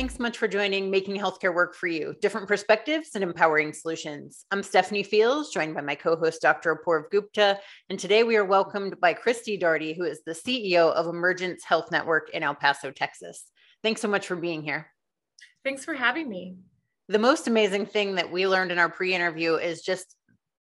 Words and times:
Thanks 0.00 0.16
so 0.16 0.22
much 0.22 0.38
for 0.38 0.48
joining 0.48 0.90
Making 0.90 1.16
Healthcare 1.16 1.54
Work 1.54 1.74
for 1.74 1.86
You 1.86 2.14
Different 2.22 2.48
Perspectives 2.48 3.10
and 3.14 3.22
Empowering 3.22 3.74
Solutions. 3.74 4.46
I'm 4.50 4.62
Stephanie 4.62 5.02
Fields, 5.02 5.50
joined 5.50 5.74
by 5.74 5.82
my 5.82 5.94
co 5.94 6.16
host, 6.16 6.40
Dr. 6.40 6.74
Apoorv 6.74 7.10
Gupta. 7.10 7.60
And 7.90 7.98
today 7.98 8.22
we 8.22 8.38
are 8.38 8.44
welcomed 8.46 8.98
by 8.98 9.12
Christy 9.12 9.58
Daugherty, 9.58 9.92
who 9.92 10.04
is 10.04 10.22
the 10.24 10.32
CEO 10.32 10.90
of 10.90 11.06
Emergence 11.06 11.64
Health 11.64 11.90
Network 11.92 12.30
in 12.30 12.42
El 12.42 12.54
Paso, 12.54 12.90
Texas. 12.90 13.44
Thanks 13.82 14.00
so 14.00 14.08
much 14.08 14.26
for 14.26 14.36
being 14.36 14.62
here. 14.62 14.90
Thanks 15.64 15.84
for 15.84 15.92
having 15.92 16.30
me. 16.30 16.56
The 17.08 17.18
most 17.18 17.46
amazing 17.46 17.84
thing 17.84 18.14
that 18.14 18.32
we 18.32 18.46
learned 18.46 18.72
in 18.72 18.78
our 18.78 18.88
pre 18.88 19.14
interview 19.14 19.56
is 19.56 19.82
just 19.82 20.16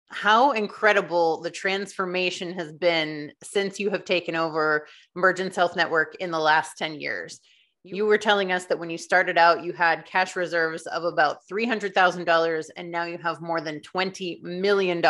how 0.09 0.51
incredible 0.51 1.41
the 1.41 1.49
transformation 1.49 2.53
has 2.53 2.71
been 2.71 3.31
since 3.41 3.79
you 3.79 3.89
have 3.89 4.05
taken 4.05 4.35
over 4.35 4.85
Emergence 5.15 5.55
Health 5.55 5.75
Network 5.75 6.13
in 6.19 6.29
the 6.29 6.37
last 6.37 6.77
10 6.77 7.01
years. 7.01 7.39
You 7.83 8.05
were 8.05 8.17
telling 8.17 8.53
us 8.53 8.65
that 8.65 8.79
when 8.79 8.89
you 8.89 8.97
started 8.97 9.37
out, 9.37 9.63
you 9.63 9.73
had 9.73 10.05
cash 10.05 10.37
reserves 10.37 10.87
of 10.87 11.03
about 11.03 11.45
$300,000, 11.51 12.69
and 12.77 12.89
now 12.89 13.03
you 13.03 13.17
have 13.17 13.41
more 13.41 13.59
than 13.59 13.81
$20 13.81 14.41
million. 14.41 15.03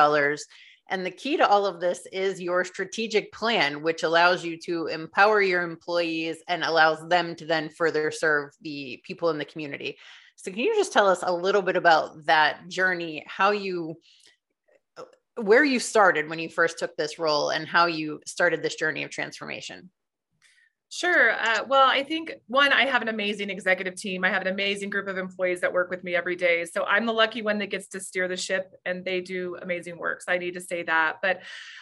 And 0.89 1.05
the 1.05 1.11
key 1.11 1.37
to 1.37 1.47
all 1.47 1.67
of 1.67 1.79
this 1.79 2.07
is 2.11 2.41
your 2.41 2.63
strategic 2.63 3.31
plan, 3.31 3.83
which 3.83 4.01
allows 4.01 4.43
you 4.43 4.57
to 4.65 4.87
empower 4.87 5.41
your 5.41 5.61
employees 5.61 6.37
and 6.47 6.63
allows 6.63 7.07
them 7.09 7.35
to 7.35 7.45
then 7.45 7.69
further 7.69 8.09
serve 8.09 8.51
the 8.61 9.01
people 9.05 9.29
in 9.29 9.37
the 9.37 9.45
community. 9.45 9.97
So, 10.35 10.51
can 10.51 10.59
you 10.59 10.75
just 10.75 10.91
tell 10.91 11.07
us 11.07 11.23
a 11.23 11.33
little 11.33 11.61
bit 11.61 11.77
about 11.77 12.25
that 12.25 12.67
journey, 12.69 13.23
how 13.27 13.51
you 13.51 13.97
where 15.35 15.63
you 15.63 15.79
started 15.79 16.29
when 16.29 16.39
you 16.39 16.49
first 16.49 16.77
took 16.77 16.95
this 16.95 17.17
role 17.17 17.49
and 17.49 17.67
how 17.67 17.87
you 17.87 18.21
started 18.25 18.61
this 18.61 18.75
journey 18.75 19.03
of 19.03 19.09
transformation. 19.09 19.89
Sure. 20.95 21.31
Uh, 21.31 21.63
well, 21.67 21.89
I 21.89 22.03
think 22.03 22.33
one, 22.45 22.71
I 22.71 22.85
have 22.85 23.01
an 23.01 23.07
amazing 23.07 23.49
executive 23.49 23.95
team. 23.95 24.23
I 24.23 24.29
have 24.29 24.43
an 24.43 24.47
amazing 24.47 24.91
group 24.91 25.07
of 25.07 25.17
employees 25.17 25.59
that 25.61 25.73
work 25.73 25.89
with 25.89 26.03
me 26.03 26.15
every 26.15 26.35
day. 26.35 26.65
So 26.65 26.83
I'm 26.83 27.07
the 27.07 27.13
lucky 27.13 27.41
one 27.41 27.57
that 27.57 27.71
gets 27.71 27.87
to 27.89 27.99
steer 27.99 28.27
the 28.27 28.37
ship 28.37 28.71
and 28.85 29.03
they 29.03 29.19
do 29.19 29.57
amazing 29.59 29.97
work. 29.97 30.21
So 30.21 30.31
I 30.31 30.37
need 30.37 30.53
to 30.53 30.61
say 30.61 30.83
that. 30.83 31.15
But 31.23 31.41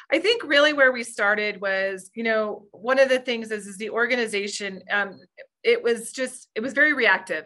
I 0.09 0.19
think 0.19 0.43
really 0.45 0.71
where 0.71 0.93
we 0.93 1.03
started 1.03 1.59
was, 1.59 2.09
you 2.15 2.23
know, 2.23 2.67
one 2.71 2.99
of 2.99 3.09
the 3.09 3.19
things 3.19 3.51
is, 3.51 3.67
is 3.67 3.75
the 3.77 3.89
organization, 3.89 4.81
um, 4.89 5.19
it 5.61 5.83
was 5.83 6.13
just, 6.13 6.47
it 6.55 6.61
was 6.61 6.71
very 6.71 6.93
reactive. 6.93 7.43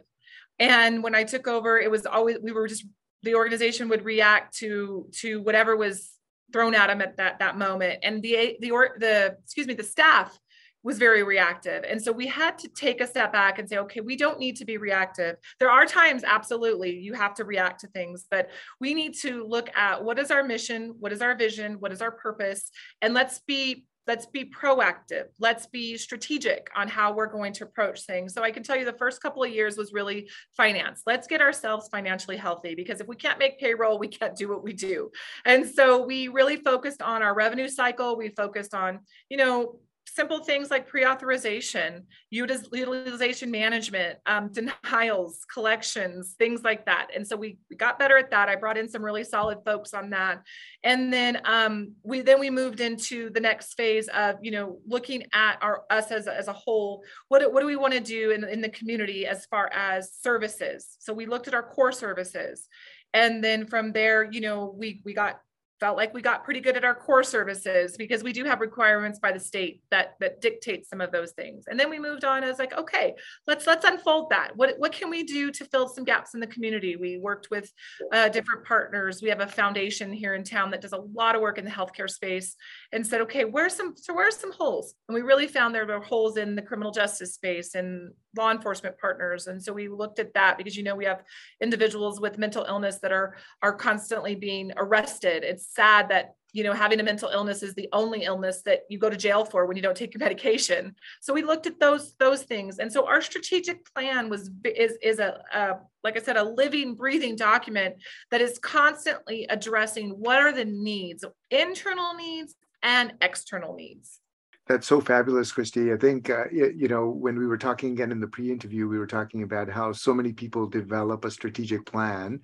And 0.60 1.02
when 1.02 1.16
I 1.16 1.24
took 1.24 1.48
over, 1.48 1.80
it 1.80 1.90
was 1.90 2.06
always, 2.06 2.38
we 2.44 2.52
were 2.52 2.68
just 2.68 2.86
the 3.24 3.34
organization 3.34 3.90
would 3.90 4.06
react 4.06 4.56
to 4.58 5.10
to 5.14 5.42
whatever 5.42 5.76
was 5.76 6.12
thrown 6.54 6.76
at 6.76 6.88
them 6.88 7.02
at 7.02 7.18
that 7.18 7.40
that 7.40 7.58
moment 7.58 7.98
and 8.04 8.22
the 8.22 8.56
the 8.62 8.70
or 8.70 8.96
the 9.00 9.36
excuse 9.44 9.66
me 9.66 9.74
the 9.74 9.82
staff 9.84 10.40
was 10.86 11.00
very 11.00 11.24
reactive. 11.24 11.84
And 11.84 12.02
so 12.02 12.12
we 12.12 12.28
had 12.28 12.60
to 12.60 12.70
take 12.70 13.02
a 13.02 13.08
step 13.08 13.34
back 13.34 13.58
and 13.58 13.68
say 13.68 13.78
okay 13.80 14.02
we 14.02 14.16
don't 14.16 14.40
need 14.40 14.56
to 14.58 14.66
be 14.66 14.78
reactive. 14.78 15.36
There 15.60 15.72
are 15.72 15.86
times 15.86 16.24
absolutely 16.24 16.96
you 16.98 17.14
have 17.14 17.34
to 17.36 17.44
react 17.44 17.82
to 17.82 17.88
things 17.88 18.26
but 18.30 18.50
we 18.80 18.94
need 18.94 19.16
to 19.16 19.46
look 19.46 19.76
at 19.76 20.04
what 20.04 20.20
is 20.20 20.30
our 20.32 20.44
mission 20.44 20.94
what 21.00 21.12
is 21.12 21.22
our 21.22 21.36
vision 21.36 21.74
what 21.80 21.92
is 21.92 22.02
our 22.02 22.12
purpose 22.12 22.70
and 23.02 23.14
let's 23.14 23.40
be 23.40 23.86
let's 24.08 24.28
be 24.28 24.46
proactive. 24.46 25.26
Let's 25.40 25.66
be 25.66 25.98
strategic 25.98 26.70
on 26.76 26.88
how 26.88 27.14
we're 27.14 27.26
going 27.26 27.54
to 27.54 27.64
approach 27.64 28.02
things. 28.06 28.34
So 28.34 28.44
i 28.44 28.52
can 28.52 28.62
tell 28.62 28.78
you 28.78 28.86
the 28.86 28.94
first 28.94 29.22
couple 29.22 29.44
of 29.44 29.50
years 29.50 29.78
was 29.78 29.94
really 29.94 30.30
finance. 30.56 31.02
Let's 31.08 31.28
get 31.28 31.42
ourselves 31.42 31.90
financially 31.92 32.38
healthy 32.38 32.76
because 32.76 33.02
if 33.02 33.08
we 33.08 33.16
can't 33.16 33.40
make 33.40 33.60
payroll 33.60 33.98
we 33.98 34.08
can't 34.08 34.36
do 34.36 34.48
what 34.50 34.64
we 34.64 34.74
do. 34.74 35.10
And 35.46 35.68
so 35.68 36.06
we 36.06 36.28
really 36.28 36.58
focused 36.58 37.02
on 37.02 37.24
our 37.24 37.34
revenue 37.34 37.68
cycle. 37.68 38.16
We 38.16 38.30
focused 38.30 38.74
on 38.74 39.00
you 39.30 39.38
know 39.38 39.80
simple 40.08 40.44
things 40.44 40.72
like 40.72 40.88
pre-authorization, 40.88 42.04
utilization 42.30 43.52
management, 43.52 44.18
um, 44.26 44.52
denials, 44.52 45.46
collections, 45.52 46.36
things 46.38 46.64
like 46.64 46.86
that. 46.86 47.08
And 47.16 47.28
so 47.28 47.36
we, 47.36 47.58
we 47.70 47.76
got 47.76 48.00
better 48.00 48.18
at 48.18 48.32
that. 48.32 48.48
I 48.48 48.56
brought 48.56 48.78
in 48.78 48.88
some 48.88 49.04
really 49.04 49.24
solid 49.24 49.60
folks 49.66 49.94
on 49.94 50.12
that. 50.12 50.42
And 50.84 51.12
then 51.12 51.42
um, 51.46 51.94
we 52.04 52.22
then 52.22 52.40
we 52.40 52.50
moved 52.50 52.80
into 52.80 53.30
the 53.32 53.40
next 53.40 53.74
phase 53.74 54.08
of, 54.10 54.36
you 54.42 54.52
know, 54.52 54.80
looking 54.88 55.24
at 55.34 55.58
our 55.62 55.84
us 55.90 56.12
as, 56.12 56.28
as 56.28 56.48
a 56.48 56.54
whole. 56.54 57.04
What, 57.28 57.52
what 57.52 57.62
do 57.62 57.68
we 57.68 57.76
want 57.76 57.94
to 57.94 58.00
do 58.00 58.32
in, 58.32 58.44
in 58.46 58.62
the 58.62 58.70
community 58.70 59.26
as 59.28 59.46
far 59.48 59.70
as 59.74 60.14
services? 60.22 60.98
So 61.00 61.14
we 61.14 61.26
looked 61.26 61.48
at 61.48 61.54
our 61.54 61.64
core 61.64 61.92
services. 61.92 62.68
And 63.14 63.42
then 63.42 63.66
from 63.66 63.94
there, 63.94 64.30
you 64.30 64.42
know, 64.42 64.76
we 64.78 65.02
we 65.06 65.14
got 65.14 65.40
felt 65.80 65.98
like 65.98 66.14
we 66.14 66.22
got 66.22 66.44
pretty 66.44 66.60
good 66.60 66.78
at 66.78 66.86
our 66.86 66.96
core 66.96 67.24
services 67.24 67.98
because 67.98 68.24
we 68.24 68.34
do 68.34 68.46
have 68.46 68.62
requirements 68.62 69.20
by 69.20 69.32
the 69.32 69.40
state 69.40 69.82
that 69.92 70.16
that 70.20 70.42
dictate 70.42 70.88
some 70.88 71.02
of 71.02 71.12
those 71.12 71.32
things. 71.34 71.66
And 71.68 71.80
then 71.80 71.90
we 71.90 72.00
moved 72.00 72.24
on 72.24 72.44
as 72.44 72.60
like 72.60 72.78
okay 72.78 73.14
let's 73.48 73.68
let's 73.68 73.86
unfold 73.86 74.30
that. 74.30 74.56
What 74.56 74.76
what 74.78 74.92
can 74.92 75.10
we 75.10 75.24
do 75.24 75.52
to 75.52 75.66
fill 75.66 75.88
some 75.88 76.04
gaps 76.04 76.34
in 76.34 76.40
the 76.40 76.48
community? 76.48 76.96
We 76.96 77.18
worked 77.18 77.50
with 77.52 77.72
uh, 78.12 78.30
different 78.30 78.66
partners. 78.66 79.22
We 79.22 79.30
have 79.30 79.42
a 79.42 79.48
foundation 79.48 80.12
here 80.12 80.36
in 80.36 80.44
town 80.44 80.72
that 80.72 80.82
does 80.82 80.94
a 80.94 81.04
lot 81.14 81.36
of 81.36 81.42
work 81.42 81.58
in 81.58 81.66
the 81.66 81.72
healthcare 81.72 82.10
space 82.10 82.56
and 82.92 83.06
said 83.06 83.22
okay 83.22 83.46
where's 83.46 83.76
some 83.76 83.96
so 83.96 84.14
where's 84.14 84.38
some 84.38 84.54
holes? 84.54 84.94
And 85.08 85.16
we 85.16 85.22
really 85.22 85.48
found 85.48 85.76
there 85.76 85.86
were 85.86 86.00
holes 86.00 86.38
in 86.38 86.56
the 86.56 86.62
criminal 86.62 86.92
justice 86.92 87.34
space 87.34 87.76
and 87.76 88.12
law 88.36 88.52
enforcement 88.52 88.98
partners. 88.98 89.48
And 89.48 89.62
so 89.62 89.74
we 89.74 89.88
looked 89.88 90.20
at 90.20 90.34
that 90.34 90.58
because 90.58 90.76
you 90.76 90.84
know 90.84 90.96
we 90.96 91.06
have 91.06 91.24
individuals 91.62 92.20
with 92.20 92.38
mental 92.38 92.66
illness 92.68 93.00
that 93.00 93.12
are 93.12 93.36
are 93.62 93.74
constantly 93.74 94.36
being 94.36 94.72
arrested. 94.78 95.44
It's 95.44 95.68
sad 95.68 96.10
that 96.10 96.36
you 96.54 96.64
know 96.64 96.74
having 96.74 97.00
a 97.00 97.04
mental 97.04 97.30
illness 97.30 97.64
is 97.64 97.74
the 97.74 97.90
only 97.94 98.24
illness 98.24 98.62
that 98.64 98.82
you 98.90 98.98
go 98.98 99.10
to 99.10 99.18
jail 99.18 99.46
for 99.46 99.66
when 99.66 99.76
you 99.76 99.84
don't 99.84 99.98
take 99.98 100.14
your 100.14 100.20
medication. 100.28 100.96
So 101.22 101.34
we 101.34 101.44
looked 101.44 101.68
at 101.68 101.80
those 101.80 102.14
those 102.20 102.44
things. 102.44 102.80
And 102.80 102.92
so 102.92 103.08
our 103.08 103.22
strategic 103.22 103.92
plan 103.94 104.30
was 104.30 104.50
is 104.64 104.98
is 105.02 105.20
a, 105.20 105.42
a 105.54 105.76
like 106.04 106.16
i 106.16 106.22
said 106.22 106.38
a 106.38 106.44
living 106.44 106.94
breathing 106.94 107.36
document 107.36 107.96
that 108.30 108.40
is 108.40 108.60
constantly 108.60 109.48
addressing 109.50 110.12
what 110.12 110.40
are 110.40 110.54
the 110.54 110.64
needs 110.64 111.26
internal 111.50 112.14
needs 112.14 112.56
and 112.84 113.14
external 113.22 113.74
needs 113.76 114.20
that's 114.68 114.88
so 114.88 115.00
fabulous, 115.00 115.52
Christy. 115.52 115.94
I 115.94 115.98
think, 115.98 116.30
uh, 116.30 116.46
you 116.52 116.88
know, 116.88 117.08
when 117.08 117.38
we 117.38 117.46
were 117.46 117.58
talking 117.58 117.92
again 117.92 118.12
in 118.12 118.20
the 118.20 118.28
pre 118.28 118.52
interview, 118.52 118.88
we 118.88 118.98
were 118.98 119.06
talking 119.06 119.44
about 119.44 119.70
how 119.70 119.92
so 119.92 120.14
many 120.14 120.34
people 120.34 120.68
develop 120.68 121.24
a 121.24 121.32
strategic 121.32 121.86
plan. 121.86 122.40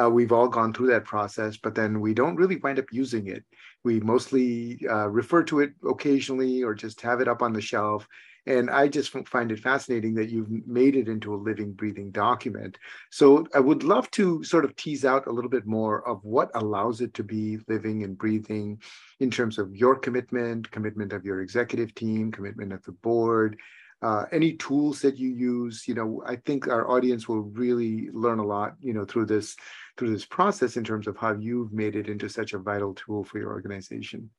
Uh, 0.00 0.08
we've 0.08 0.32
all 0.32 0.48
gone 0.48 0.72
through 0.72 0.88
that 0.88 1.04
process, 1.04 1.56
but 1.56 1.74
then 1.74 2.00
we 2.00 2.14
don't 2.14 2.36
really 2.36 2.56
wind 2.56 2.78
up 2.78 2.86
using 2.92 3.26
it. 3.26 3.44
We 3.84 4.00
mostly 4.00 4.80
uh, 4.90 5.08
refer 5.08 5.42
to 5.44 5.60
it 5.60 5.72
occasionally 5.86 6.62
or 6.62 6.74
just 6.74 7.00
have 7.02 7.20
it 7.20 7.28
up 7.28 7.42
on 7.42 7.52
the 7.52 7.60
shelf. 7.60 8.06
And 8.46 8.70
I 8.70 8.86
just 8.86 9.10
find 9.28 9.50
it 9.50 9.58
fascinating 9.58 10.14
that 10.14 10.28
you've 10.28 10.48
made 10.66 10.94
it 10.94 11.08
into 11.08 11.34
a 11.34 11.36
living, 11.36 11.72
breathing 11.72 12.12
document. 12.12 12.78
So 13.10 13.44
I 13.52 13.60
would 13.60 13.82
love 13.82 14.08
to 14.12 14.44
sort 14.44 14.64
of 14.64 14.76
tease 14.76 15.04
out 15.04 15.26
a 15.26 15.32
little 15.32 15.50
bit 15.50 15.66
more 15.66 16.06
of 16.06 16.20
what 16.22 16.50
allows 16.54 17.00
it 17.00 17.12
to 17.14 17.24
be 17.24 17.58
living 17.66 18.04
and 18.04 18.16
breathing 18.16 18.80
in 19.18 19.30
terms 19.30 19.58
of 19.58 19.74
your 19.74 19.96
commitment, 19.96 20.70
commitment 20.70 21.12
of 21.12 21.24
your 21.24 21.40
executive 21.40 21.92
team, 21.94 22.30
commitment 22.30 22.72
of 22.72 22.84
the 22.84 22.92
board, 22.92 23.58
uh, 24.02 24.26
any 24.30 24.52
tools 24.52 25.00
that 25.00 25.18
you 25.18 25.30
use. 25.30 25.88
You 25.88 25.94
know, 25.94 26.22
I 26.24 26.36
think 26.36 26.68
our 26.68 26.88
audience 26.88 27.28
will 27.28 27.42
really 27.42 28.10
learn 28.12 28.38
a 28.38 28.46
lot, 28.46 28.74
you 28.80 28.92
know, 28.92 29.04
through 29.04 29.26
this 29.26 29.56
through 29.96 30.10
this 30.10 30.26
process 30.26 30.76
in 30.76 30.84
terms 30.84 31.06
of 31.06 31.16
how 31.16 31.34
you've 31.34 31.72
made 31.72 31.96
it 31.96 32.08
into 32.08 32.28
such 32.28 32.52
a 32.52 32.58
vital 32.58 32.94
tool 32.94 33.24
for 33.24 33.38
your 33.38 33.50
organization 33.50 34.30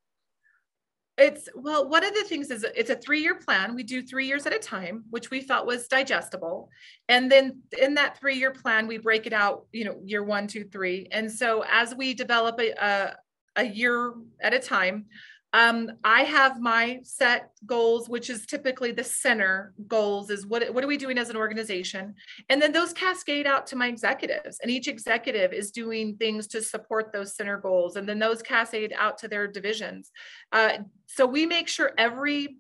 it's 1.18 1.50
well 1.56 1.90
one 1.90 2.04
of 2.04 2.14
the 2.14 2.24
things 2.24 2.52
is 2.52 2.64
it's 2.76 2.92
a 2.92 2.96
three 2.96 3.22
year 3.22 3.36
plan. 3.36 3.74
We 3.74 3.84
do 3.84 4.02
three 4.04 4.28
years 4.28 4.46
at 4.46 4.54
a 4.54 4.60
time 4.60 5.04
which 5.10 5.32
we 5.32 5.42
felt 5.42 5.66
was 5.66 5.88
digestible. 5.88 6.70
And 7.10 7.32
then 7.32 7.62
in 7.82 7.96
that 7.96 8.20
three 8.20 8.36
year 8.36 8.52
plan 8.52 8.88
we 8.88 8.98
break 8.98 9.26
it 9.26 9.34
out 9.34 9.66
you 9.72 9.86
know 9.86 10.00
year 10.04 10.24
one 10.24 10.48
two 10.48 10.66
three. 10.66 11.08
And 11.12 11.32
so 11.32 11.64
as 11.70 11.96
we 11.96 12.14
develop 12.14 12.60
a, 12.60 12.72
a, 12.72 13.16
a 13.56 13.64
year 13.64 14.14
at 14.42 14.54
a 14.54 14.60
time 14.60 15.06
um, 15.54 15.92
I 16.04 16.24
have 16.24 16.60
my 16.60 17.00
set 17.04 17.52
goals, 17.66 18.10
which 18.10 18.30
is 18.30 18.46
typically 18.46 18.92
the 18.92 19.04
center 19.04 19.74
goals 19.88 20.30
is 20.30 20.46
what, 20.46 20.74
what 20.74 20.84
are 20.84 20.88
we 20.88 20.98
doing 20.98 21.18
as 21.18 21.30
an 21.30 21.38
organization? 21.38 22.16
And 22.50 22.62
then 22.62 22.74
those 22.74 22.92
cascade 22.94 23.48
out 23.48 23.66
to 23.68 23.76
my 23.76 23.88
executives 23.88 24.60
and 24.62 24.70
each 24.70 24.88
executive 24.88 25.54
is 25.54 25.72
doing 25.72 26.18
things 26.18 26.48
to 26.48 26.62
support 26.62 27.14
those 27.14 27.36
center 27.36 27.58
goals. 27.58 27.96
And 27.96 28.08
then 28.08 28.20
those 28.20 28.42
cascade 28.42 28.94
out 28.98 29.18
to 29.20 29.28
their 29.28 29.48
divisions. 29.48 30.12
Uh, 30.52 30.80
so 31.06 31.26
we 31.26 31.46
make 31.46 31.68
sure 31.68 31.92
every 31.98 32.58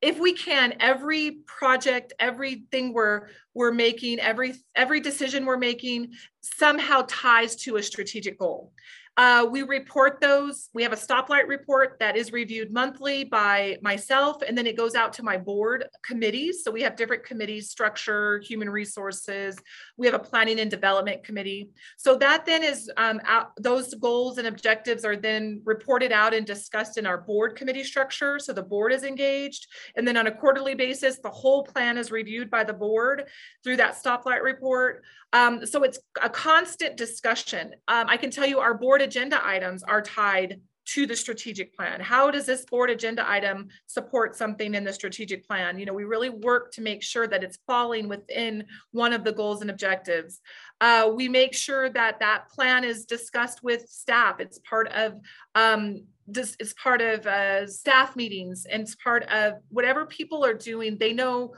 if 0.00 0.18
we 0.18 0.32
can 0.32 0.74
every 0.80 1.42
project 1.46 2.14
everything 2.18 2.94
we're 2.94 3.28
we're 3.52 3.72
making 3.72 4.18
every 4.18 4.54
every 4.74 4.98
decision 4.98 5.44
we're 5.44 5.58
making 5.58 6.10
somehow 6.40 7.04
ties 7.06 7.54
to 7.54 7.76
a 7.76 7.82
strategic 7.82 8.38
goal 8.38 8.72
Uh, 9.20 9.44
we 9.44 9.60
report 9.60 10.18
those. 10.18 10.70
We 10.72 10.82
have 10.82 10.94
a 10.94 10.96
stoplight 10.96 11.46
report 11.46 11.98
that 12.00 12.16
is 12.16 12.32
reviewed 12.32 12.72
monthly 12.72 13.22
by 13.24 13.76
myself, 13.82 14.40
and 14.40 14.56
then 14.56 14.66
it 14.66 14.78
goes 14.78 14.94
out 14.94 15.12
to 15.12 15.22
my 15.22 15.36
board 15.36 15.84
committees. 16.02 16.64
So 16.64 16.70
we 16.70 16.80
have 16.80 16.96
different 16.96 17.24
committees, 17.24 17.68
structure, 17.68 18.38
human 18.38 18.70
resources. 18.70 19.58
We 19.98 20.06
have 20.06 20.14
a 20.14 20.18
planning 20.18 20.58
and 20.58 20.70
development 20.70 21.22
committee. 21.22 21.68
So 21.98 22.16
that 22.16 22.46
then 22.46 22.62
is 22.62 22.90
um, 22.96 23.20
out, 23.26 23.48
those 23.58 23.92
goals 23.92 24.38
and 24.38 24.46
objectives 24.46 25.04
are 25.04 25.16
then 25.16 25.60
reported 25.66 26.12
out 26.12 26.32
and 26.32 26.46
discussed 26.46 26.96
in 26.96 27.04
our 27.04 27.18
board 27.18 27.56
committee 27.56 27.84
structure. 27.84 28.38
So 28.38 28.54
the 28.54 28.62
board 28.62 28.90
is 28.90 29.04
engaged, 29.04 29.66
and 29.96 30.08
then 30.08 30.16
on 30.16 30.28
a 30.28 30.32
quarterly 30.32 30.74
basis, 30.74 31.18
the 31.18 31.28
whole 31.28 31.62
plan 31.62 31.98
is 31.98 32.10
reviewed 32.10 32.48
by 32.48 32.64
the 32.64 32.72
board 32.72 33.28
through 33.62 33.76
that 33.76 34.02
stoplight 34.02 34.42
report. 34.42 35.04
Um, 35.32 35.64
so 35.64 35.84
it's 35.84 36.00
a 36.20 36.28
constant 36.28 36.96
discussion. 36.96 37.74
Um, 37.86 38.06
I 38.08 38.16
can 38.16 38.30
tell 38.30 38.46
you 38.46 38.58
our 38.58 38.74
board 38.74 39.00
agenda 39.10 39.44
items 39.44 39.82
are 39.82 40.00
tied 40.00 40.60
to 40.86 41.04
the 41.04 41.16
strategic 41.16 41.74
plan. 41.74 42.00
How 42.00 42.30
does 42.30 42.46
this 42.46 42.64
board 42.64 42.90
agenda 42.90 43.28
item 43.28 43.68
support 43.86 44.36
something 44.36 44.74
in 44.74 44.84
the 44.84 44.92
strategic 44.92 45.46
plan? 45.46 45.78
You 45.78 45.86
know, 45.86 45.92
we 45.92 46.04
really 46.04 46.30
work 46.30 46.72
to 46.74 46.80
make 46.80 47.02
sure 47.02 47.26
that 47.26 47.42
it's 47.42 47.58
falling 47.66 48.08
within 48.08 48.64
one 48.92 49.12
of 49.12 49.24
the 49.24 49.32
goals 49.32 49.62
and 49.62 49.70
objectives. 49.70 50.40
Uh, 50.80 51.10
we 51.12 51.28
make 51.28 51.54
sure 51.54 51.90
that 51.90 52.20
that 52.20 52.48
plan 52.50 52.84
is 52.84 53.04
discussed 53.04 53.64
with 53.64 53.88
staff. 53.88 54.38
It's 54.38 54.60
part 54.60 54.88
of 54.92 55.14
um, 55.56 56.04
this 56.28 56.56
it's 56.60 56.74
part 56.74 57.02
of 57.02 57.26
uh, 57.26 57.66
staff 57.66 58.14
meetings 58.14 58.64
and 58.70 58.82
it's 58.82 58.94
part 58.94 59.24
of 59.24 59.54
whatever 59.70 60.06
people 60.06 60.44
are 60.44 60.54
doing. 60.54 60.96
They 60.98 61.12
know 61.12 61.54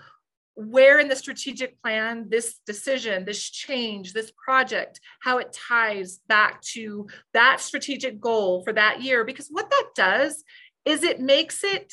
where 0.55 0.99
in 0.99 1.09
the 1.09 1.17
strategic 1.17 1.81
plan 1.81 2.27
this 2.29 2.59
decision, 2.67 3.25
this 3.25 3.51
change, 3.51 4.13
this 4.13 4.33
project, 4.45 5.01
how 5.21 5.39
it 5.39 5.53
ties 5.53 6.19
back 6.29 6.61
to 6.63 7.07
that 7.33 7.61
strategic 7.61 8.21
goal 8.21 8.63
for 8.65 8.73
that 8.73 9.03
year. 9.03 9.25
Because 9.25 9.49
what 9.49 9.71
that 9.71 9.89
does 9.95 10.45
is 10.85 11.03
it 11.03 11.21
makes 11.21 11.65
it 11.65 11.93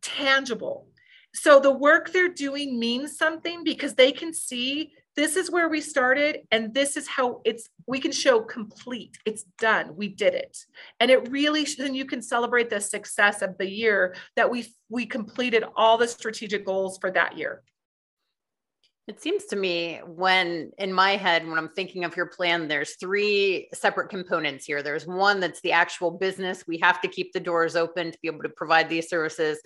tangible. 0.00 0.88
So 1.34 1.60
the 1.60 1.72
work 1.72 2.12
they're 2.12 2.28
doing 2.28 2.78
means 2.78 3.16
something 3.16 3.64
because 3.64 3.94
they 3.94 4.12
can 4.12 4.34
see 4.34 4.92
this 5.14 5.36
is 5.36 5.50
where 5.50 5.68
we 5.68 5.80
started 5.80 6.40
and 6.50 6.72
this 6.72 6.96
is 6.96 7.06
how 7.06 7.40
it's 7.44 7.68
we 7.86 8.00
can 8.00 8.12
show 8.12 8.40
complete 8.40 9.18
it's 9.26 9.44
done 9.58 9.94
we 9.94 10.08
did 10.08 10.34
it 10.34 10.56
and 11.00 11.10
it 11.10 11.30
really 11.30 11.64
then 11.76 11.94
you 11.94 12.06
can 12.06 12.22
celebrate 12.22 12.70
the 12.70 12.80
success 12.80 13.42
of 13.42 13.58
the 13.58 13.68
year 13.68 14.14
that 14.36 14.50
we 14.50 14.72
we 14.88 15.04
completed 15.04 15.64
all 15.76 15.98
the 15.98 16.08
strategic 16.08 16.64
goals 16.64 16.96
for 16.98 17.10
that 17.10 17.36
year 17.36 17.62
it 19.12 19.20
seems 19.20 19.44
to 19.44 19.56
me 19.56 20.00
when 20.06 20.72
in 20.78 20.90
my 20.90 21.16
head, 21.16 21.46
when 21.46 21.58
I'm 21.58 21.68
thinking 21.68 22.04
of 22.04 22.16
your 22.16 22.26
plan, 22.26 22.66
there's 22.66 22.96
three 22.96 23.68
separate 23.74 24.08
components 24.08 24.64
here. 24.64 24.82
There's 24.82 25.06
one 25.06 25.38
that's 25.38 25.60
the 25.60 25.72
actual 25.72 26.10
business. 26.10 26.66
We 26.66 26.78
have 26.78 26.98
to 27.02 27.08
keep 27.08 27.34
the 27.34 27.40
doors 27.40 27.76
open 27.76 28.10
to 28.10 28.18
be 28.22 28.28
able 28.28 28.42
to 28.42 28.48
provide 28.48 28.88
these 28.88 29.10
services. 29.10 29.60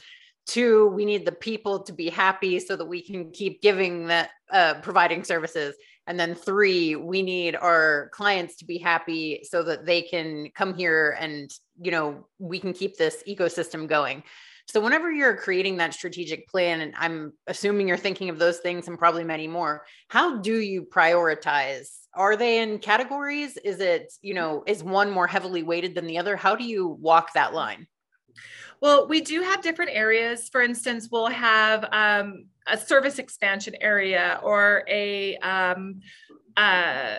Two, 0.47 0.89
we 0.89 1.05
need 1.05 1.25
the 1.25 1.31
people 1.31 1.85
to 1.85 1.93
be 1.93 2.11
happy 2.11 2.59
so 2.59 2.75
that 2.75 2.87
we 2.87 3.01
can 3.01 3.31
keep 3.31 3.63
giving 3.63 4.09
that, 4.09 4.31
uh, 4.51 4.75
providing 4.83 5.23
services. 5.23 5.77
And 6.09 6.19
then 6.19 6.35
three, 6.35 6.97
we 6.97 7.23
need 7.23 7.55
our 7.55 8.11
clients 8.13 8.57
to 8.57 8.65
be 8.65 8.79
happy 8.79 9.43
so 9.45 9.63
that 9.63 9.87
they 9.87 10.03
can 10.03 10.51
come 10.57 10.75
here 10.75 11.17
and, 11.21 11.49
you 11.81 11.93
know, 11.93 12.27
we 12.41 12.59
can 12.59 12.73
keep 12.73 12.97
this 12.97 13.23
ecosystem 13.29 13.87
going. 13.87 14.25
So 14.69 14.81
whenever 14.81 15.13
you're 15.13 15.37
creating 15.37 15.77
that 15.77 15.95
strategic 15.95 16.49
plan, 16.49 16.81
and 16.81 16.95
I'm 16.99 17.33
assuming 17.47 17.87
you're 17.87 17.97
thinking 17.97 18.29
of 18.31 18.39
those 18.39 18.59
things 18.59 18.89
and 18.89 18.99
probably 18.99 19.23
many 19.23 19.47
more, 19.47 19.85
how 20.09 20.39
do 20.39 20.61
you 20.61 20.83
prioritize? 20.83 21.89
Are 22.15 22.37
they 22.37 22.61
in 22.61 22.79
categories? 22.79 23.57
Is 23.59 23.79
it, 23.81 24.13
you 24.23 24.35
know, 24.35 24.65
is 24.67 24.83
one 24.83 25.11
more 25.11 25.27
heavily 25.27 25.63
weighted 25.63 25.95
than 25.95 26.07
the 26.07 26.19
other? 26.19 26.35
How 26.35 26.57
do 26.57 26.65
you 26.65 26.89
walk 26.89 27.35
that 27.35 27.55
line? 27.55 27.87
Well, 28.81 29.07
we 29.07 29.21
do 29.21 29.41
have 29.43 29.63
different 29.63 29.93
areas. 29.95 30.49
For 30.49 30.61
instance, 30.61 31.09
we'll 31.11 31.29
have 31.29 31.89
um, 31.93 32.47
a 32.67 32.77
service 32.77 33.19
expansion 33.19 33.75
area 33.81 34.41
or 34.43 34.85
a 34.89 35.37
um, 35.39 36.01
uh, 36.57 37.19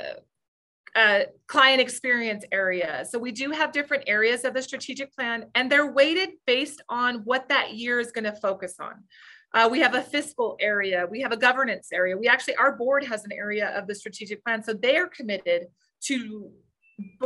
uh, 0.98 1.20
client 1.46 1.80
experience 1.80 2.44
area. 2.52 3.06
So 3.08 3.20
we 3.20 3.32
do 3.32 3.52
have 3.52 3.72
different 3.72 4.06
areas 4.08 4.44
of 4.44 4.56
the 4.56 4.64
strategic 4.64 5.14
plan, 5.14 5.46
and 5.54 5.72
they're 5.72 5.92
weighted 5.92 6.30
based 6.48 6.82
on 6.90 7.18
what 7.24 7.48
that 7.50 7.76
year 7.76 8.00
is 8.00 8.12
going 8.12 8.24
to 8.24 8.34
focus 8.34 8.76
on. 8.80 9.04
Uh, 9.54 9.70
we 9.72 9.80
have 9.80 9.94
a 9.94 10.02
fiscal 10.02 10.58
area, 10.60 11.06
we 11.10 11.22
have 11.22 11.32
a 11.32 11.38
governance 11.38 11.90
area. 11.94 12.18
We 12.18 12.28
actually, 12.28 12.56
our 12.56 12.76
board 12.76 13.04
has 13.06 13.24
an 13.26 13.32
area 13.32 13.70
of 13.78 13.86
the 13.86 13.94
strategic 13.94 14.44
plan, 14.44 14.64
so 14.64 14.74
they 14.74 14.98
are 14.98 15.08
committed 15.08 15.68
to 16.06 16.52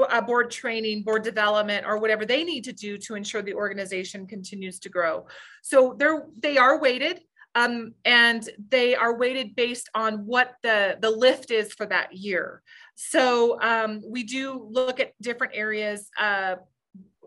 uh, 0.09 0.19
board 0.19 0.51
training, 0.51 1.03
board 1.03 1.23
development, 1.23 1.85
or 1.85 1.97
whatever 1.97 2.25
they 2.25 2.43
need 2.43 2.65
to 2.65 2.73
do 2.73 2.97
to 2.97 3.15
ensure 3.15 3.41
the 3.41 3.53
organization 3.53 4.27
continues 4.27 4.79
to 4.79 4.89
grow. 4.89 5.25
So 5.61 5.95
they're 5.97 6.25
they 6.37 6.57
are 6.57 6.77
weighted. 6.77 7.21
Um, 7.53 7.93
and 8.05 8.47
they 8.69 8.95
are 8.95 9.17
weighted 9.17 9.55
based 9.55 9.89
on 9.93 10.25
what 10.25 10.55
the, 10.63 10.97
the 11.01 11.09
lift 11.09 11.51
is 11.51 11.73
for 11.73 11.85
that 11.85 12.13
year. 12.13 12.61
So 12.95 13.59
um, 13.61 14.01
we 14.05 14.23
do 14.23 14.67
look 14.71 14.99
at 14.99 15.13
different 15.21 15.53
areas. 15.55 16.09
Uh, 16.17 16.55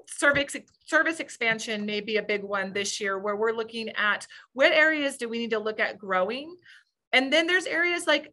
service, 0.06 0.56
service 0.86 1.20
expansion 1.20 1.84
may 1.84 2.00
be 2.00 2.16
a 2.16 2.22
big 2.22 2.42
one 2.42 2.72
this 2.72 3.00
year 3.00 3.18
where 3.18 3.36
we're 3.36 3.52
looking 3.52 3.90
at 3.90 4.26
what 4.52 4.72
areas 4.72 5.16
do 5.16 5.28
we 5.28 5.38
need 5.38 5.50
to 5.50 5.58
look 5.58 5.80
at 5.80 5.98
growing? 5.98 6.56
And 7.12 7.32
then 7.32 7.46
there's 7.46 7.66
areas 7.66 8.06
like 8.06 8.32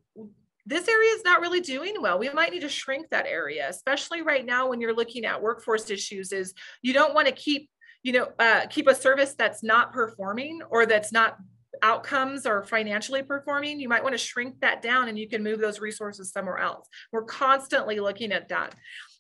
this 0.66 0.88
area 0.88 1.12
is 1.14 1.24
not 1.24 1.42
really 1.42 1.62
doing 1.62 1.96
well. 2.00 2.20
We 2.20 2.30
might 2.30 2.52
need 2.52 2.62
to 2.62 2.70
shrink 2.70 3.10
that 3.10 3.26
area, 3.26 3.68
especially 3.70 4.22
right 4.22 4.46
now 4.46 4.70
when 4.70 4.80
you're 4.80 4.96
looking 4.96 5.26
at 5.26 5.42
workforce 5.42 5.90
issues 5.90 6.32
is 6.32 6.54
you 6.82 6.94
don't 6.94 7.14
want 7.14 7.28
to 7.28 7.34
keep 7.34 7.70
you 8.04 8.14
know 8.14 8.30
uh, 8.40 8.66
keep 8.70 8.88
a 8.88 8.96
service 8.96 9.34
that's 9.34 9.64
not 9.64 9.94
performing 9.94 10.62
or 10.70 10.86
that's 10.86 11.12
not 11.12 11.38
outcomes 11.82 12.46
are 12.46 12.64
financially 12.64 13.24
performing, 13.24 13.80
you 13.80 13.90
might 13.90 14.04
want 14.04 14.14
to 14.14 14.18
shrink 14.18 14.60
that 14.62 14.82
down 14.82 15.10
and 15.10 15.18
you 15.18 15.28
can 15.28 15.44
move 15.44 15.60
those 15.60 15.80
resources 15.80 16.32
somewhere 16.32 16.60
else. 16.60 16.88
We're 17.12 17.24
constantly 17.24 18.00
looking 18.00 18.32
at 18.32 18.50
that. 18.50 18.76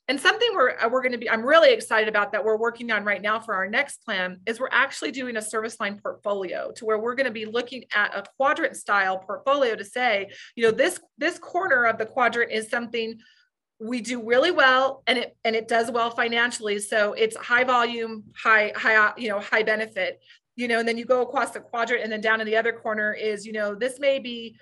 And 0.08 0.20
something 0.20 0.50
we're, 0.54 0.72
uh, 0.72 0.90
we're 0.90 1.02
going 1.02 1.14
to 1.14 1.18
be, 1.18 1.30
I'm 1.30 1.44
really 1.44 1.72
excited 1.72 2.10
about 2.10 2.32
that 2.32 2.44
we're 2.44 2.58
working 2.58 2.92
on 2.92 3.06
right 3.06 3.22
now 3.22 3.40
for 3.40 3.54
our 3.54 3.70
next 3.70 4.04
plan 4.04 4.40
is 4.46 4.60
we're 4.60 4.70
actually 4.72 5.12
doing 5.12 5.38
a 5.38 5.42
service 5.42 5.80
line 5.80 6.00
portfolio 6.02 6.72
to 6.76 6.86
where 6.86 7.00
we're 7.00 7.16
going 7.16 7.28
to 7.28 7.32
be 7.32 7.46
looking 7.46 7.86
at 7.96 8.16
a 8.16 8.24
quadrant 8.38 8.76
style 8.76 9.20
portfolio 9.20 9.76
to 9.76 9.86
say, 9.86 10.30
you 10.56 10.64
know, 10.64 10.72
this, 10.72 11.00
this 11.18 11.38
corner 11.38 11.86
of 11.86 11.98
the 11.98 12.06
quadrant 12.06 12.52
is 12.52 12.70
something 12.70 13.20
we 13.82 14.00
do 14.00 14.24
really 14.24 14.52
well 14.52 15.02
and 15.08 15.18
it 15.18 15.36
and 15.44 15.56
it 15.56 15.68
does 15.68 15.90
well 15.90 16.12
financially 16.12 16.78
so 16.78 17.14
it's 17.14 17.36
high 17.36 17.64
volume 17.64 18.24
high 18.36 18.72
high 18.76 19.12
you 19.18 19.28
know 19.28 19.40
high 19.40 19.64
benefit 19.64 20.22
you 20.62 20.68
know, 20.68 20.78
and 20.78 20.88
then 20.88 20.96
you 20.96 21.06
go 21.06 21.24
across 21.24 21.50
the 21.50 21.60
quadrant 21.60 22.04
and 22.04 22.12
then 22.12 22.22
down 22.22 22.40
in 22.40 22.46
the 22.46 22.56
other 22.56 22.72
corner 22.72 23.14
is, 23.14 23.48
you 23.48 23.52
know, 23.52 23.74
this 23.74 24.00
may 24.00 24.20
be 24.20 24.56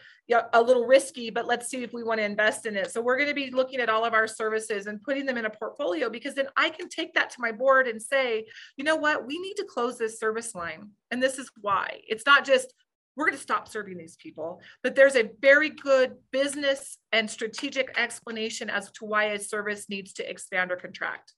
a 0.53 0.61
little 0.61 0.85
risky, 0.85 1.29
but 1.29 1.45
let's 1.45 1.67
see 1.67 1.83
if 1.83 1.91
we 1.91 2.03
want 2.03 2.19
to 2.19 2.23
invest 2.23 2.65
in 2.65 2.77
it. 2.77 2.89
So 2.89 3.01
we're 3.01 3.17
going 3.17 3.27
to 3.27 3.35
be 3.35 3.51
looking 3.51 3.81
at 3.81 3.89
all 3.89 4.05
of 4.05 4.13
our 4.13 4.27
services 4.27 4.87
and 4.87 5.01
putting 5.01 5.25
them 5.25 5.37
in 5.37 5.45
a 5.45 5.49
portfolio 5.49 6.09
because 6.09 6.35
then 6.35 6.47
I 6.55 6.69
can 6.69 6.87
take 6.87 7.15
that 7.15 7.31
to 7.31 7.41
my 7.41 7.51
board 7.51 7.87
and 7.87 8.01
say, 8.01 8.45
you 8.77 8.85
know 8.85 8.95
what, 8.95 9.27
we 9.27 9.39
need 9.39 9.55
to 9.55 9.65
close 9.65 9.97
this 9.97 10.19
service 10.19 10.55
line. 10.55 10.91
And 11.11 11.21
this 11.21 11.37
is 11.37 11.51
why. 11.59 11.99
It's 12.07 12.25
not 12.25 12.45
just 12.45 12.73
we're 13.17 13.25
going 13.25 13.37
to 13.37 13.43
stop 13.43 13.67
serving 13.67 13.97
these 13.97 14.15
people, 14.15 14.61
but 14.83 14.95
there's 14.95 15.17
a 15.17 15.31
very 15.41 15.69
good 15.69 16.15
business 16.31 16.97
and 17.11 17.29
strategic 17.29 17.97
explanation 17.97 18.69
as 18.69 18.89
to 18.91 19.05
why 19.05 19.25
a 19.25 19.39
service 19.39 19.89
needs 19.89 20.13
to 20.13 20.29
expand 20.29 20.71
or 20.71 20.77
contract. 20.77 21.33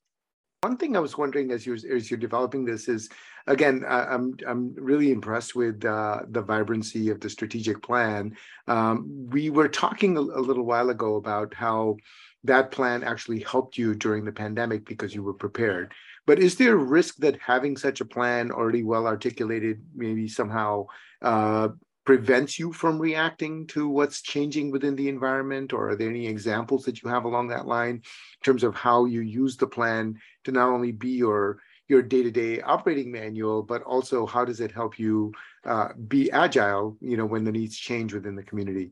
One 0.63 0.77
thing 0.77 0.95
I 0.95 0.99
was 0.99 1.17
wondering 1.17 1.49
as 1.49 1.65
you're 1.65 1.79
as 1.91 2.11
you're 2.11 2.19
developing 2.19 2.65
this 2.65 2.87
is, 2.87 3.09
again, 3.47 3.83
I'm 3.87 4.35
I'm 4.47 4.75
really 4.75 5.11
impressed 5.11 5.55
with 5.55 5.83
uh, 5.83 6.19
the 6.29 6.43
vibrancy 6.43 7.09
of 7.09 7.19
the 7.19 7.31
strategic 7.31 7.81
plan. 7.81 8.37
Um, 8.67 9.27
we 9.31 9.49
were 9.49 9.67
talking 9.67 10.17
a, 10.17 10.19
a, 10.19 10.21
little 10.21 10.63
while 10.63 10.91
ago 10.91 11.15
about 11.15 11.51
how 11.55 11.97
that 12.43 12.69
plan 12.69 13.03
actually 13.03 13.39
helped 13.39 13.75
you 13.75 13.95
during 13.95 14.23
the 14.23 14.31
pandemic 14.31 14.85
because 14.85 15.15
you 15.15 15.23
were 15.23 15.33
prepared. 15.33 15.95
But 16.27 16.37
is 16.37 16.57
there 16.57 16.75
a 16.75 16.77
risk 16.77 17.15
that 17.17 17.39
having 17.41 17.75
such 17.75 17.99
a 17.99 18.05
plan 18.05 18.51
already 18.51 18.83
well 18.83 19.07
articulated 19.07 19.81
maybe 19.95 20.27
somehow 20.27 20.85
uh, 21.23 21.69
prevents 22.05 22.57
you 22.57 22.73
from 22.73 22.99
reacting 22.99 23.67
to 23.67 23.87
what's 23.87 24.21
changing 24.21 24.71
within 24.71 24.95
the 24.95 25.07
environment? 25.07 25.73
Or 25.73 25.89
are 25.89 25.95
there 25.95 26.09
any 26.09 26.27
examples 26.27 26.83
that 26.85 27.01
you 27.01 27.09
have 27.09 27.25
along 27.25 27.49
that 27.49 27.67
line 27.67 27.95
in 27.95 28.43
terms 28.43 28.63
of 28.63 28.75
how 28.75 29.05
you 29.05 29.21
use 29.21 29.57
the 29.57 29.67
plan 29.67 30.17
to 30.45 30.51
not 30.51 30.69
only 30.69 30.91
be 30.91 31.09
your 31.09 31.59
your 31.87 32.01
day-to-day 32.01 32.61
operating 32.61 33.11
manual, 33.11 33.61
but 33.61 33.81
also 33.83 34.25
how 34.25 34.45
does 34.45 34.61
it 34.61 34.71
help 34.71 34.97
you 34.97 35.29
uh, 35.65 35.89
be 36.07 36.31
agile, 36.31 36.95
you 37.01 37.17
know, 37.17 37.25
when 37.25 37.43
the 37.43 37.51
needs 37.51 37.77
change 37.77 38.13
within 38.13 38.33
the 38.33 38.43
community? 38.43 38.91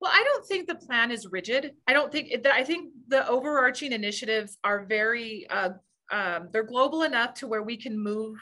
Well, 0.00 0.10
I 0.10 0.24
don't 0.24 0.46
think 0.46 0.66
the 0.66 0.76
plan 0.76 1.10
is 1.10 1.26
rigid. 1.30 1.72
I 1.86 1.92
don't 1.92 2.10
think. 2.10 2.32
I 2.46 2.64
think 2.64 2.92
the 3.08 3.28
overarching 3.28 3.92
initiatives 3.92 4.56
are 4.64 4.86
very. 4.86 5.46
Uh, 5.50 5.70
um, 6.10 6.48
they're 6.50 6.64
global 6.64 7.02
enough 7.02 7.34
to 7.34 7.46
where 7.46 7.62
we 7.62 7.76
can 7.76 8.02
move 8.02 8.38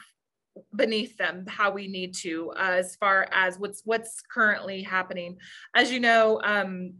beneath 0.75 1.17
them 1.17 1.45
how 1.47 1.71
we 1.71 1.87
need 1.87 2.13
to 2.13 2.51
uh, 2.55 2.71
as 2.71 2.95
far 2.95 3.27
as 3.31 3.57
what's 3.57 3.81
what's 3.85 4.21
currently 4.21 4.83
happening. 4.83 5.37
As 5.75 5.91
you 5.91 5.99
know 5.99 6.41
um, 6.43 6.93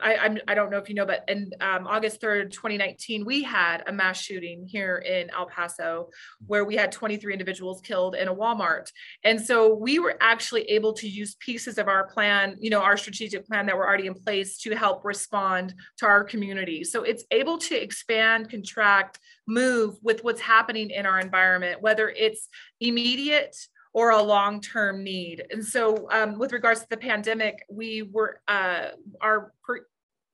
I, 0.00 0.16
I'm, 0.16 0.38
I 0.48 0.54
don't 0.54 0.70
know 0.70 0.78
if 0.78 0.88
you 0.88 0.94
know, 0.94 1.06
but 1.06 1.24
in 1.28 1.50
um, 1.60 1.86
August 1.86 2.20
3rd, 2.20 2.50
2019, 2.50 3.24
we 3.24 3.42
had 3.42 3.82
a 3.86 3.92
mass 3.92 4.20
shooting 4.20 4.66
here 4.66 4.98
in 4.98 5.30
El 5.30 5.46
Paso 5.46 6.08
where 6.46 6.64
we 6.64 6.76
had 6.76 6.92
23 6.92 7.32
individuals 7.32 7.80
killed 7.80 8.14
in 8.14 8.28
a 8.28 8.34
Walmart. 8.34 8.90
And 9.24 9.40
so 9.40 9.74
we 9.74 9.98
were 9.98 10.16
actually 10.20 10.62
able 10.62 10.92
to 10.94 11.08
use 11.08 11.36
pieces 11.36 11.78
of 11.78 11.88
our 11.88 12.06
plan, 12.06 12.56
you 12.60 12.70
know, 12.70 12.82
our 12.82 12.96
strategic 12.96 13.46
plan 13.46 13.66
that 13.66 13.76
were 13.76 13.86
already 13.86 14.06
in 14.06 14.14
place 14.14 14.58
to 14.58 14.74
help 14.76 15.04
respond 15.04 15.74
to 15.98 16.06
our 16.06 16.24
community. 16.24 16.84
So 16.84 17.02
it's 17.02 17.24
able 17.30 17.58
to 17.58 17.74
expand, 17.74 18.50
contract, 18.50 19.18
move 19.46 19.96
with 20.02 20.24
what's 20.24 20.40
happening 20.40 20.90
in 20.90 21.06
our 21.06 21.18
environment, 21.20 21.82
whether 21.82 22.08
it's 22.08 22.48
immediate 22.80 23.56
or 23.96 24.10
a 24.10 24.22
long-term 24.22 25.02
need. 25.02 25.42
And 25.50 25.64
so 25.64 26.06
um, 26.12 26.38
with 26.38 26.52
regards 26.52 26.80
to 26.82 26.86
the 26.90 26.98
pandemic, 26.98 27.64
we 27.70 28.02
were, 28.02 28.42
uh, 28.46 28.88
our 29.22 29.54
pre- 29.64 29.80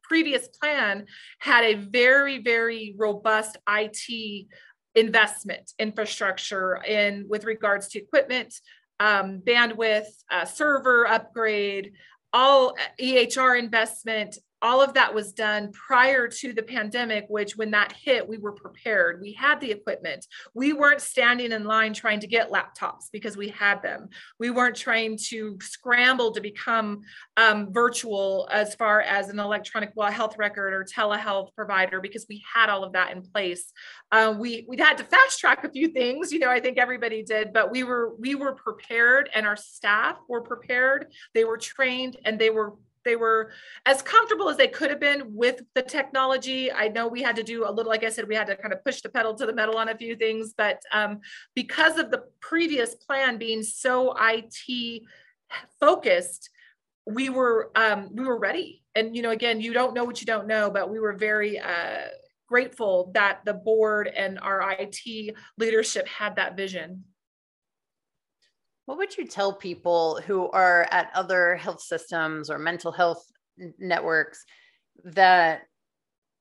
previous 0.02 0.48
plan 0.48 1.06
had 1.38 1.62
a 1.62 1.74
very, 1.74 2.42
very 2.42 2.96
robust 2.98 3.56
IT 3.68 4.48
investment 4.96 5.70
infrastructure 5.78 6.82
in 6.82 7.26
with 7.28 7.44
regards 7.44 7.86
to 7.90 8.00
equipment, 8.00 8.52
um, 8.98 9.40
bandwidth, 9.46 10.10
uh, 10.28 10.44
server 10.44 11.06
upgrade, 11.06 11.92
all 12.32 12.74
EHR 13.00 13.56
investment, 13.56 14.38
all 14.62 14.80
of 14.80 14.94
that 14.94 15.12
was 15.12 15.32
done 15.32 15.72
prior 15.72 16.28
to 16.28 16.52
the 16.52 16.62
pandemic, 16.62 17.26
which 17.28 17.56
when 17.56 17.72
that 17.72 17.92
hit, 17.92 18.26
we 18.26 18.38
were 18.38 18.52
prepared. 18.52 19.20
We 19.20 19.32
had 19.32 19.60
the 19.60 19.72
equipment. 19.72 20.24
We 20.54 20.72
weren't 20.72 21.00
standing 21.00 21.50
in 21.50 21.64
line 21.64 21.92
trying 21.92 22.20
to 22.20 22.28
get 22.28 22.50
laptops 22.50 23.10
because 23.12 23.36
we 23.36 23.48
had 23.48 23.82
them. 23.82 24.08
We 24.38 24.50
weren't 24.50 24.76
trying 24.76 25.18
to 25.28 25.58
scramble 25.60 26.30
to 26.32 26.40
become 26.40 27.02
um, 27.36 27.72
virtual 27.72 28.48
as 28.52 28.76
far 28.76 29.00
as 29.00 29.28
an 29.28 29.40
electronic 29.40 29.90
health 29.96 30.38
record 30.38 30.72
or 30.72 30.84
telehealth 30.84 31.52
provider 31.54 32.00
because 32.00 32.26
we 32.28 32.42
had 32.54 32.70
all 32.70 32.84
of 32.84 32.92
that 32.92 33.10
in 33.10 33.22
place. 33.22 33.72
Uh, 34.12 34.34
we 34.38 34.64
we 34.68 34.76
had 34.76 34.98
to 34.98 35.04
fast 35.04 35.40
track 35.40 35.64
a 35.64 35.70
few 35.70 35.88
things, 35.88 36.32
you 36.32 36.38
know. 36.38 36.50
I 36.50 36.60
think 36.60 36.78
everybody 36.78 37.22
did, 37.24 37.52
but 37.52 37.72
we 37.72 37.82
were 37.82 38.14
we 38.18 38.36
were 38.36 38.52
prepared, 38.52 39.28
and 39.34 39.46
our 39.46 39.56
staff 39.56 40.18
were 40.28 40.42
prepared. 40.42 41.12
They 41.34 41.44
were 41.44 41.58
trained, 41.58 42.16
and 42.24 42.38
they 42.38 42.50
were 42.50 42.74
they 43.04 43.16
were 43.16 43.50
as 43.86 44.02
comfortable 44.02 44.48
as 44.48 44.56
they 44.56 44.68
could 44.68 44.90
have 44.90 45.00
been 45.00 45.34
with 45.34 45.62
the 45.74 45.82
technology. 45.82 46.72
I 46.72 46.88
know 46.88 47.08
we 47.08 47.22
had 47.22 47.36
to 47.36 47.42
do 47.42 47.68
a 47.68 47.70
little, 47.70 47.90
like 47.90 48.04
I 48.04 48.08
said, 48.08 48.28
we 48.28 48.34
had 48.34 48.46
to 48.48 48.56
kind 48.56 48.72
of 48.72 48.84
push 48.84 49.00
the 49.00 49.08
pedal 49.08 49.34
to 49.34 49.46
the 49.46 49.52
metal 49.52 49.76
on 49.78 49.88
a 49.88 49.96
few 49.96 50.16
things, 50.16 50.54
but 50.56 50.82
um, 50.92 51.20
because 51.54 51.98
of 51.98 52.10
the 52.10 52.24
previous 52.40 52.94
plan 52.94 53.38
being 53.38 53.62
so 53.62 54.14
IT 54.18 55.02
focused, 55.80 56.50
we 57.06 57.28
were 57.28 57.70
um, 57.74 58.10
we 58.14 58.24
were 58.24 58.38
ready. 58.38 58.82
And 58.94 59.16
you 59.16 59.22
know, 59.22 59.30
again, 59.30 59.60
you 59.60 59.72
don't 59.72 59.94
know 59.94 60.04
what 60.04 60.20
you 60.20 60.26
don't 60.26 60.46
know, 60.46 60.70
but 60.70 60.90
we 60.90 61.00
were 61.00 61.14
very 61.14 61.58
uh, 61.58 62.08
grateful 62.48 63.10
that 63.14 63.40
the 63.44 63.54
board 63.54 64.08
and 64.08 64.38
our 64.38 64.76
IT 64.78 65.34
leadership 65.58 66.06
had 66.06 66.36
that 66.36 66.56
vision. 66.56 67.04
What 68.86 68.98
would 68.98 69.16
you 69.16 69.26
tell 69.26 69.52
people 69.52 70.20
who 70.26 70.50
are 70.50 70.88
at 70.90 71.10
other 71.14 71.54
health 71.56 71.80
systems 71.80 72.50
or 72.50 72.58
mental 72.58 72.90
health 72.90 73.24
networks 73.78 74.44
that 75.04 75.62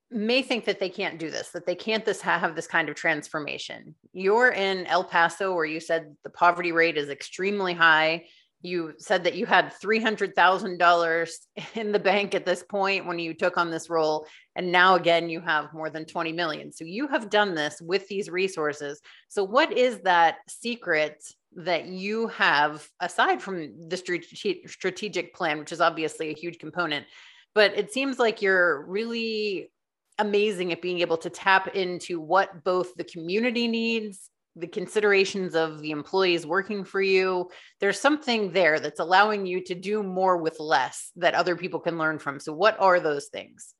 may 0.10 0.42
think 0.42 0.66
that 0.66 0.80
they 0.80 0.90
can't 0.90 1.20
do 1.20 1.30
this, 1.30 1.50
that 1.50 1.66
they 1.66 1.76
can't 1.76 2.04
this 2.04 2.22
have 2.22 2.56
this 2.56 2.68
kind 2.68 2.90
of 2.90 2.96
transformation? 2.96 3.96
You're 4.12 4.50
in 4.50 4.88
El 4.88 5.04
Paso 5.04 5.54
where 5.54 5.66
you 5.66 5.80
said 5.80 6.16
the 6.24 6.32
poverty 6.32 6.72
rate 6.72 6.98
is 6.98 7.10
extremely 7.10 7.74
high. 7.74 8.26
You 8.64 8.94
said 8.98 9.24
that 9.24 9.36
you 9.36 9.46
had 9.46 9.74
$300,000 9.84 11.32
in 11.76 11.92
the 11.92 12.00
bank 12.00 12.34
at 12.34 12.46
this 12.46 12.64
point 12.64 13.06
when 13.06 13.20
you 13.20 13.36
took 13.36 13.58
on 13.58 13.70
this 13.70 13.90
role. 13.90 14.26
And 14.56 14.72
now 14.72 14.96
again, 14.96 15.30
you 15.30 15.42
have 15.42 15.74
more 15.74 15.92
than 15.92 16.06
20 16.06 16.32
million. 16.32 16.72
So 16.72 16.86
you 16.86 17.08
have 17.08 17.30
done 17.30 17.54
this 17.54 17.80
with 17.82 18.08
these 18.08 18.30
resources. 18.30 19.00
So, 19.30 19.44
what 19.44 19.72
is 19.78 20.00
that 20.02 20.38
secret 20.48 21.24
that 21.56 21.86
you 21.86 22.28
have 22.28 22.88
aside 23.00 23.42
from 23.42 23.90
the 23.90 23.98
strategic 23.98 25.34
plan 25.34 25.60
which 25.60 25.72
is 25.72 25.82
obviously 25.82 26.30
a 26.30 26.34
huge 26.34 26.60
component 26.60 27.06
but 27.54 27.78
it 27.78 27.92
seems 27.92 28.20
like 28.20 28.42
you're 28.42 28.86
really 28.86 29.70
amazing 30.18 30.72
at 30.72 30.82
being 30.82 31.00
able 31.00 31.18
to 31.18 31.30
tap 31.30 31.76
into 31.76 32.20
what 32.20 32.64
both 32.64 32.96
the 32.96 33.04
community 33.04 33.68
needs 33.68 34.32
the 34.56 34.68
considerations 34.68 35.56
of 35.56 35.82
the 35.82 35.92
employees 35.92 36.46
working 36.46 36.84
for 36.84 37.02
you. 37.02 37.50
There's 37.80 38.00
something 38.00 38.52
there 38.52 38.80
that's 38.80 39.00
allowing 39.00 39.46
you 39.46 39.64
to 39.66 39.76
do 39.76 40.04
more 40.04 40.38
with 40.38 40.60
less 40.60 41.12
that 41.16 41.36
other 41.36 41.56
people 41.56 41.80
can 41.80 41.98
learn 41.98 42.20
from. 42.20 42.40
So 42.40 42.52
what 42.54 42.80
are 42.80 43.00
those 43.00 43.28
things? 43.28 43.74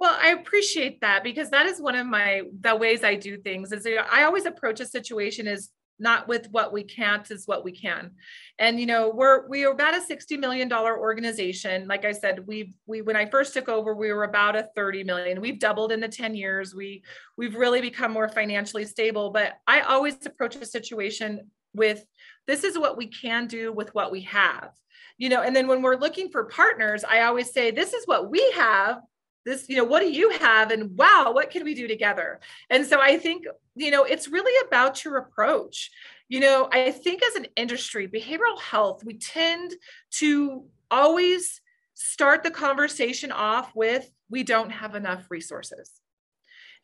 Well, 0.00 0.16
I 0.20 0.30
appreciate 0.30 1.02
that 1.02 1.22
because 1.22 1.50
that 1.50 1.66
is 1.66 1.80
one 1.80 1.94
of 1.94 2.06
my 2.06 2.42
the 2.60 2.74
ways 2.74 3.04
I 3.04 3.14
do 3.14 3.36
things 3.36 3.70
is 3.70 3.86
I 4.10 4.24
always 4.24 4.46
approach 4.46 4.80
a 4.80 4.86
situation 4.86 5.46
as 5.46 5.70
not 6.02 6.28
with 6.28 6.48
what 6.50 6.72
we 6.72 6.82
can't 6.82 7.30
is 7.30 7.46
what 7.46 7.64
we 7.64 7.72
can. 7.72 8.10
And 8.58 8.78
you 8.78 8.86
know 8.86 9.10
we're 9.14 9.48
we 9.48 9.64
are 9.64 9.72
about 9.72 9.96
a 9.96 10.02
60 10.02 10.36
million 10.36 10.68
dollar 10.68 10.98
organization. 10.98 11.86
Like 11.88 12.04
i 12.04 12.12
said 12.12 12.46
we 12.46 12.74
we 12.86 13.00
when 13.00 13.16
i 13.16 13.24
first 13.26 13.54
took 13.54 13.68
over 13.68 13.94
we 13.94 14.12
were 14.12 14.24
about 14.24 14.56
a 14.56 14.68
30 14.74 15.04
million. 15.04 15.40
We've 15.40 15.58
doubled 15.58 15.92
in 15.92 16.00
the 16.00 16.08
10 16.08 16.34
years. 16.34 16.74
We 16.74 17.02
we've 17.36 17.54
really 17.54 17.80
become 17.80 18.12
more 18.12 18.28
financially 18.28 18.84
stable. 18.84 19.30
But 19.30 19.54
i 19.66 19.80
always 19.80 20.14
approach 20.26 20.56
a 20.56 20.66
situation 20.66 21.50
with 21.74 22.04
this 22.46 22.64
is 22.64 22.78
what 22.78 22.98
we 22.98 23.06
can 23.06 23.46
do 23.46 23.72
with 23.72 23.94
what 23.94 24.12
we 24.12 24.22
have. 24.22 24.70
You 25.18 25.28
know 25.28 25.42
and 25.42 25.54
then 25.54 25.68
when 25.68 25.82
we're 25.82 25.96
looking 25.96 26.30
for 26.30 26.44
partners 26.44 27.04
i 27.08 27.22
always 27.22 27.52
say 27.52 27.70
this 27.70 27.92
is 27.92 28.04
what 28.06 28.30
we 28.30 28.50
have 28.56 29.00
this 29.44 29.68
you 29.68 29.76
know 29.76 29.84
what 29.84 30.00
do 30.00 30.10
you 30.10 30.30
have? 30.30 30.70
And 30.70 30.96
wow 30.96 31.32
what 31.32 31.50
can 31.50 31.64
we 31.64 31.74
do 31.74 31.88
together? 31.88 32.40
And 32.70 32.86
so 32.86 33.00
i 33.00 33.18
think 33.18 33.44
you 33.74 33.90
know 33.90 34.04
it's 34.04 34.28
really 34.28 34.66
about 34.66 35.04
your 35.04 35.16
approach. 35.18 35.90
You 36.28 36.40
know 36.40 36.68
i 36.72 36.90
think 36.90 37.22
as 37.22 37.34
an 37.34 37.46
industry 37.56 38.08
behavioral 38.08 38.60
health 38.60 39.04
we 39.04 39.14
tend 39.18 39.74
to 40.12 40.64
always 40.90 41.60
start 41.94 42.42
the 42.42 42.50
conversation 42.50 43.30
off 43.32 43.72
with 43.74 44.10
we 44.30 44.42
don't 44.42 44.70
have 44.70 44.94
enough 44.94 45.30
resources. 45.30 45.90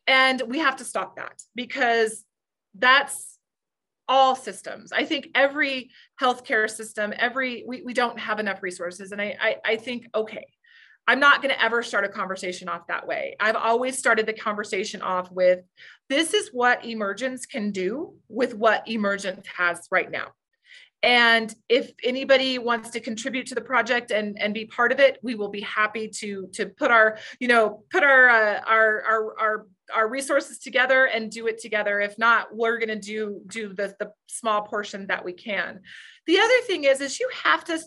And 0.06 0.42
we 0.46 0.58
have 0.58 0.76
to 0.76 0.84
stop 0.84 1.16
that 1.16 1.42
because 1.54 2.24
that's 2.74 3.38
all 4.06 4.34
systems. 4.34 4.92
I 4.92 5.04
think 5.04 5.28
every 5.34 5.90
healthcare 6.20 6.68
system 6.70 7.12
every 7.18 7.64
we, 7.66 7.82
we 7.82 7.92
don't 7.94 8.18
have 8.18 8.38
enough 8.38 8.62
resources. 8.62 9.12
And 9.12 9.20
I, 9.20 9.36
I 9.40 9.56
i 9.64 9.76
think 9.76 10.06
okay 10.14 10.46
I'm 11.08 11.20
not 11.20 11.40
going 11.40 11.54
to 11.54 11.62
ever 11.62 11.82
start 11.82 12.04
a 12.04 12.08
conversation 12.10 12.68
off 12.68 12.86
that 12.88 13.06
way. 13.06 13.34
I've 13.40 13.56
always 13.56 13.96
started 13.96 14.26
the 14.26 14.34
conversation 14.34 15.00
off 15.00 15.32
with 15.32 15.60
this 16.10 16.34
is 16.34 16.50
what 16.52 16.84
emergence 16.84 17.46
can 17.46 17.72
do 17.72 18.12
with 18.28 18.54
what 18.54 18.86
emergence 18.86 19.46
has 19.56 19.88
right 19.90 20.10
now. 20.10 20.28
And 21.02 21.54
if 21.70 21.92
anybody 22.04 22.58
wants 22.58 22.90
to 22.90 23.00
contribute 23.00 23.46
to 23.46 23.54
the 23.54 23.62
project 23.62 24.10
and, 24.10 24.36
and 24.38 24.52
be 24.52 24.66
part 24.66 24.92
of 24.92 25.00
it, 25.00 25.18
we 25.22 25.34
will 25.34 25.48
be 25.48 25.62
happy 25.62 26.08
to 26.08 26.48
to 26.54 26.66
put 26.66 26.90
our 26.90 27.18
you 27.40 27.48
know 27.48 27.84
put 27.90 28.02
our 28.02 28.28
uh, 28.28 28.60
our, 28.66 29.02
our 29.02 29.40
our 29.40 29.66
our 29.94 30.08
resources 30.08 30.58
together 30.58 31.06
and 31.06 31.30
do 31.30 31.46
it 31.46 31.58
together. 31.58 32.00
If 32.00 32.18
not, 32.18 32.54
we're 32.54 32.78
going 32.78 32.88
to 32.88 32.98
do 32.98 33.40
do 33.46 33.68
the 33.72 33.94
the 33.98 34.10
small 34.26 34.62
portion 34.62 35.06
that 35.06 35.24
we 35.24 35.32
can. 35.32 35.80
The 36.26 36.40
other 36.40 36.60
thing 36.66 36.84
is 36.84 37.00
is 37.00 37.20
you 37.20 37.30
have 37.44 37.64
to 37.66 37.80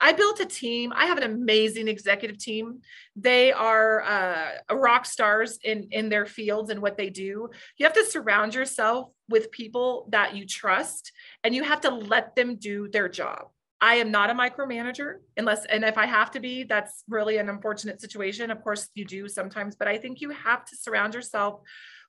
I 0.00 0.12
built 0.12 0.40
a 0.40 0.46
team. 0.46 0.92
I 0.94 1.06
have 1.06 1.18
an 1.18 1.24
amazing 1.24 1.88
executive 1.88 2.38
team. 2.38 2.80
They 3.16 3.52
are 3.52 4.02
uh, 4.02 4.74
rock 4.74 5.06
stars 5.06 5.58
in 5.62 5.88
in 5.90 6.08
their 6.08 6.26
fields 6.26 6.70
and 6.70 6.82
what 6.82 6.96
they 6.96 7.10
do. 7.10 7.48
You 7.78 7.86
have 7.86 7.94
to 7.94 8.04
surround 8.04 8.54
yourself 8.54 9.10
with 9.28 9.50
people 9.50 10.08
that 10.10 10.34
you 10.36 10.46
trust, 10.46 11.12
and 11.42 11.54
you 11.54 11.64
have 11.64 11.80
to 11.82 11.90
let 11.90 12.36
them 12.36 12.56
do 12.56 12.88
their 12.88 13.08
job. 13.08 13.48
I 13.80 13.96
am 13.96 14.10
not 14.10 14.30
a 14.30 14.34
micromanager 14.34 15.16
unless, 15.36 15.66
and 15.66 15.84
if 15.84 15.98
I 15.98 16.06
have 16.06 16.30
to 16.30 16.40
be, 16.40 16.64
that's 16.64 17.04
really 17.06 17.36
an 17.36 17.50
unfortunate 17.50 18.00
situation. 18.00 18.50
Of 18.50 18.62
course, 18.62 18.88
you 18.94 19.04
do 19.04 19.28
sometimes, 19.28 19.76
but 19.76 19.88
I 19.88 19.98
think 19.98 20.22
you 20.22 20.30
have 20.30 20.64
to 20.64 20.76
surround 20.76 21.12
yourself 21.12 21.60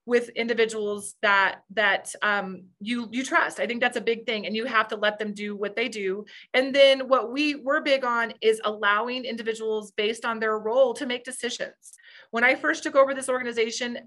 with 0.05 0.29
individuals 0.29 1.15
that 1.21 1.61
that 1.71 2.13
um, 2.21 2.65
you 2.79 3.07
you 3.11 3.23
trust. 3.23 3.59
I 3.59 3.67
think 3.67 3.81
that's 3.81 3.97
a 3.97 4.01
big 4.01 4.25
thing, 4.25 4.45
and 4.45 4.55
you 4.55 4.65
have 4.65 4.87
to 4.89 4.95
let 4.95 5.17
them 5.19 5.33
do 5.33 5.55
what 5.55 5.75
they 5.75 5.89
do. 5.89 6.25
And 6.53 6.73
then 6.73 7.07
what 7.07 7.31
we 7.31 7.55
we're 7.55 7.81
big 7.81 8.03
on 8.03 8.33
is 8.41 8.61
allowing 8.63 9.25
individuals 9.25 9.91
based 9.91 10.25
on 10.25 10.39
their 10.39 10.57
role 10.59 10.93
to 10.95 11.05
make 11.05 11.23
decisions. 11.23 11.93
When 12.31 12.43
I 12.43 12.55
first 12.55 12.83
took 12.83 12.95
over 12.95 13.13
this 13.13 13.29
organization, 13.29 13.97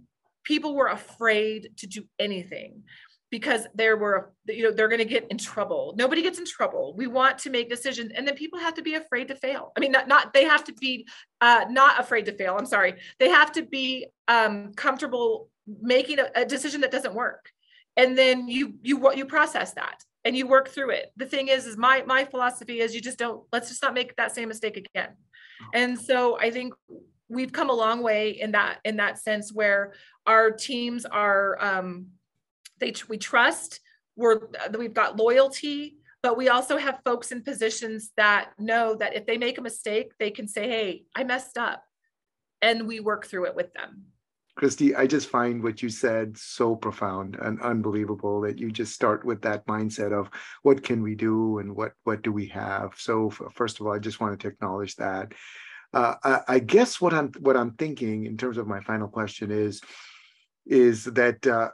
people 0.44 0.74
were 0.74 0.88
afraid 0.88 1.70
to 1.78 1.86
do 1.86 2.04
anything 2.18 2.84
because 3.30 3.66
there 3.74 3.96
were 3.96 4.32
you 4.46 4.62
know 4.62 4.72
they're 4.72 4.88
going 4.88 4.98
to 4.98 5.04
get 5.04 5.26
in 5.30 5.36
trouble 5.36 5.94
nobody 5.98 6.22
gets 6.22 6.38
in 6.38 6.46
trouble 6.46 6.94
we 6.96 7.06
want 7.06 7.38
to 7.38 7.50
make 7.50 7.68
decisions 7.68 8.10
and 8.14 8.26
then 8.26 8.34
people 8.34 8.58
have 8.58 8.74
to 8.74 8.82
be 8.82 8.94
afraid 8.94 9.28
to 9.28 9.34
fail 9.34 9.72
i 9.76 9.80
mean 9.80 9.92
not, 9.92 10.08
not 10.08 10.32
they 10.32 10.44
have 10.44 10.64
to 10.64 10.72
be 10.74 11.06
uh, 11.40 11.64
not 11.68 12.00
afraid 12.00 12.24
to 12.24 12.32
fail 12.32 12.56
i'm 12.58 12.66
sorry 12.66 12.94
they 13.18 13.28
have 13.28 13.52
to 13.52 13.62
be 13.62 14.06
um, 14.28 14.72
comfortable 14.74 15.48
making 15.80 16.18
a, 16.18 16.30
a 16.34 16.44
decision 16.44 16.80
that 16.80 16.90
doesn't 16.90 17.14
work 17.14 17.50
and 17.98 18.16
then 18.16 18.48
you 18.48 18.74
you 18.82 19.12
you 19.12 19.26
process 19.26 19.74
that 19.74 20.04
and 20.24 20.36
you 20.36 20.46
work 20.46 20.68
through 20.68 20.90
it. 20.90 21.12
The 21.16 21.26
thing 21.26 21.48
is, 21.48 21.66
is 21.66 21.76
my 21.76 22.02
my 22.06 22.24
philosophy 22.24 22.80
is 22.80 22.94
you 22.94 23.00
just 23.00 23.18
don't 23.18 23.42
let's 23.52 23.68
just 23.68 23.82
not 23.82 23.92
make 23.92 24.16
that 24.16 24.34
same 24.34 24.48
mistake 24.48 24.76
again. 24.76 25.10
And 25.74 25.98
so 25.98 26.38
I 26.38 26.50
think 26.50 26.74
we've 27.28 27.52
come 27.52 27.70
a 27.70 27.74
long 27.74 28.02
way 28.02 28.30
in 28.30 28.52
that 28.52 28.78
in 28.84 28.96
that 28.96 29.18
sense 29.18 29.52
where 29.52 29.94
our 30.26 30.50
teams 30.52 31.04
are 31.04 31.60
um, 31.60 32.06
they 32.78 32.94
we 33.08 33.18
trust 33.18 33.80
we're 34.16 34.40
we've 34.78 34.94
got 34.94 35.16
loyalty 35.16 35.96
but 36.22 36.36
we 36.36 36.48
also 36.48 36.76
have 36.76 37.00
folks 37.04 37.30
in 37.30 37.42
positions 37.42 38.10
that 38.16 38.50
know 38.58 38.96
that 38.96 39.14
if 39.14 39.26
they 39.26 39.38
make 39.38 39.58
a 39.58 39.62
mistake 39.62 40.12
they 40.18 40.30
can 40.30 40.48
say 40.48 40.68
hey 40.68 41.04
i 41.14 41.22
messed 41.22 41.56
up 41.56 41.84
and 42.62 42.88
we 42.88 42.98
work 42.98 43.26
through 43.26 43.46
it 43.46 43.54
with 43.54 43.72
them 43.74 44.04
Christy, 44.58 44.96
I 44.96 45.06
just 45.06 45.28
find 45.28 45.62
what 45.62 45.82
you 45.82 45.88
said 45.88 46.36
so 46.36 46.74
profound 46.74 47.36
and 47.40 47.62
unbelievable 47.62 48.40
that 48.40 48.58
you 48.58 48.72
just 48.72 48.92
start 48.92 49.24
with 49.24 49.40
that 49.42 49.64
mindset 49.68 50.12
of 50.12 50.30
what 50.64 50.82
can 50.82 51.00
we 51.00 51.14
do 51.14 51.60
and 51.60 51.76
what 51.76 51.92
what 52.02 52.22
do 52.22 52.32
we 52.32 52.48
have. 52.48 52.94
So 52.96 53.30
first 53.30 53.78
of 53.78 53.86
all, 53.86 53.92
I 53.92 54.00
just 54.00 54.18
wanted 54.18 54.40
to 54.40 54.48
acknowledge 54.48 54.96
that. 54.96 55.30
Uh, 55.94 56.16
I, 56.24 56.40
I, 56.48 56.58
guess 56.58 57.00
what 57.00 57.14
I'm 57.14 57.30
what 57.38 57.56
I'm 57.56 57.70
thinking 57.74 58.26
in 58.26 58.36
terms 58.36 58.58
of 58.58 58.66
my 58.66 58.80
final 58.80 59.06
question 59.06 59.52
is 59.52 59.80
is 60.66 61.04
that 61.04 61.46
uh, 61.46 61.70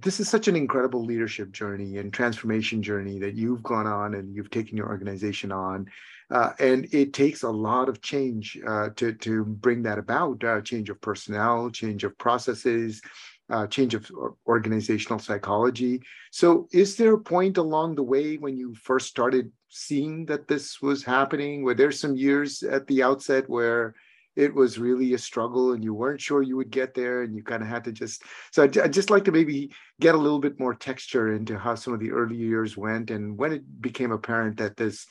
this 0.00 0.20
is 0.20 0.28
such 0.28 0.48
an 0.48 0.56
incredible 0.56 1.04
leadership 1.04 1.52
journey 1.52 1.98
and 1.98 2.12
transformation 2.12 2.82
journey 2.82 3.18
that 3.18 3.34
you've 3.34 3.62
gone 3.62 3.86
on 3.86 4.14
and 4.14 4.34
you've 4.34 4.50
taken 4.50 4.76
your 4.76 4.88
organization 4.88 5.52
on 5.52 5.86
uh, 6.32 6.54
and 6.60 6.88
it 6.92 7.12
takes 7.12 7.42
a 7.42 7.50
lot 7.50 7.90
of 7.90 8.00
change 8.00 8.58
uh, 8.66 8.88
to, 8.96 9.12
to 9.12 9.44
bring 9.44 9.82
that 9.82 9.98
about 9.98 10.42
uh, 10.44 10.62
change 10.62 10.88
of 10.88 10.98
personnel, 11.02 11.68
change 11.70 12.04
of 12.04 12.16
processes, 12.16 13.02
uh, 13.50 13.66
change 13.66 13.94
of 13.94 14.10
organizational 14.46 15.18
psychology. 15.18 16.00
So, 16.30 16.68
is 16.72 16.96
there 16.96 17.14
a 17.14 17.20
point 17.20 17.58
along 17.58 17.96
the 17.96 18.02
way 18.02 18.36
when 18.36 18.56
you 18.56 18.74
first 18.74 19.08
started 19.08 19.52
seeing 19.68 20.24
that 20.26 20.48
this 20.48 20.80
was 20.80 21.04
happening? 21.04 21.62
Were 21.62 21.74
there 21.74 21.92
some 21.92 22.16
years 22.16 22.62
at 22.62 22.86
the 22.86 23.02
outset 23.02 23.46
where 23.50 23.94
it 24.34 24.54
was 24.54 24.78
really 24.78 25.14
a 25.14 25.18
struggle 25.18 25.72
and 25.72 25.84
you 25.84 25.92
weren't 25.92 26.20
sure 26.20 26.42
you 26.42 26.56
would 26.56 26.70
get 26.70 26.94
there 26.94 27.22
and 27.22 27.34
you 27.34 27.42
kind 27.42 27.62
of 27.62 27.68
had 27.68 27.84
to 27.84 27.92
just 27.92 28.22
so 28.50 28.62
I'd, 28.62 28.76
I'd, 28.78 28.92
just 28.92 29.10
like 29.10 29.24
to 29.24 29.32
maybe 29.32 29.72
get 30.00 30.14
a 30.14 30.18
little 30.18 30.38
bit 30.38 30.58
more 30.58 30.74
texture 30.74 31.34
into 31.34 31.58
how 31.58 31.74
some 31.74 31.92
of 31.92 32.00
the 32.00 32.12
early 32.12 32.36
years 32.36 32.76
went 32.76 33.10
and 33.10 33.36
when 33.36 33.52
it 33.52 33.82
became 33.82 34.10
apparent 34.10 34.56
that 34.56 34.76
this 34.76 35.06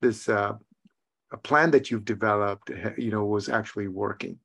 this 0.00 0.28
uh, 0.28 0.54
a 1.32 1.36
plan 1.38 1.70
that 1.70 1.90
you've 1.90 2.04
developed, 2.04 2.70
you 2.96 3.10
know, 3.10 3.24
was 3.24 3.48
actually 3.48 3.88
working. 3.88 4.38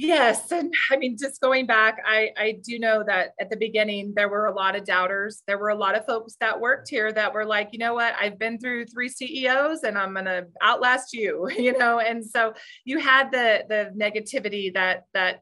Yes, 0.00 0.52
and 0.52 0.72
I 0.92 0.96
mean, 0.96 1.16
just 1.18 1.40
going 1.40 1.66
back, 1.66 1.98
I 2.06 2.30
I 2.36 2.58
do 2.62 2.78
know 2.78 3.02
that 3.04 3.32
at 3.40 3.50
the 3.50 3.56
beginning 3.56 4.12
there 4.14 4.28
were 4.28 4.46
a 4.46 4.54
lot 4.54 4.76
of 4.76 4.84
doubters. 4.84 5.42
There 5.48 5.58
were 5.58 5.70
a 5.70 5.74
lot 5.74 5.96
of 5.96 6.06
folks 6.06 6.36
that 6.38 6.60
worked 6.60 6.88
here 6.88 7.10
that 7.12 7.34
were 7.34 7.44
like, 7.44 7.70
you 7.72 7.80
know 7.80 7.94
what, 7.94 8.14
I've 8.20 8.38
been 8.38 8.60
through 8.60 8.86
three 8.86 9.08
CEOs 9.08 9.82
and 9.82 9.98
I'm 9.98 10.14
gonna 10.14 10.44
outlast 10.62 11.12
you, 11.14 11.50
you 11.58 11.76
know. 11.76 11.98
And 11.98 12.24
so 12.24 12.54
you 12.84 13.00
had 13.00 13.32
the 13.32 13.64
the 13.68 13.92
negativity 14.00 14.72
that 14.74 15.02
that 15.14 15.40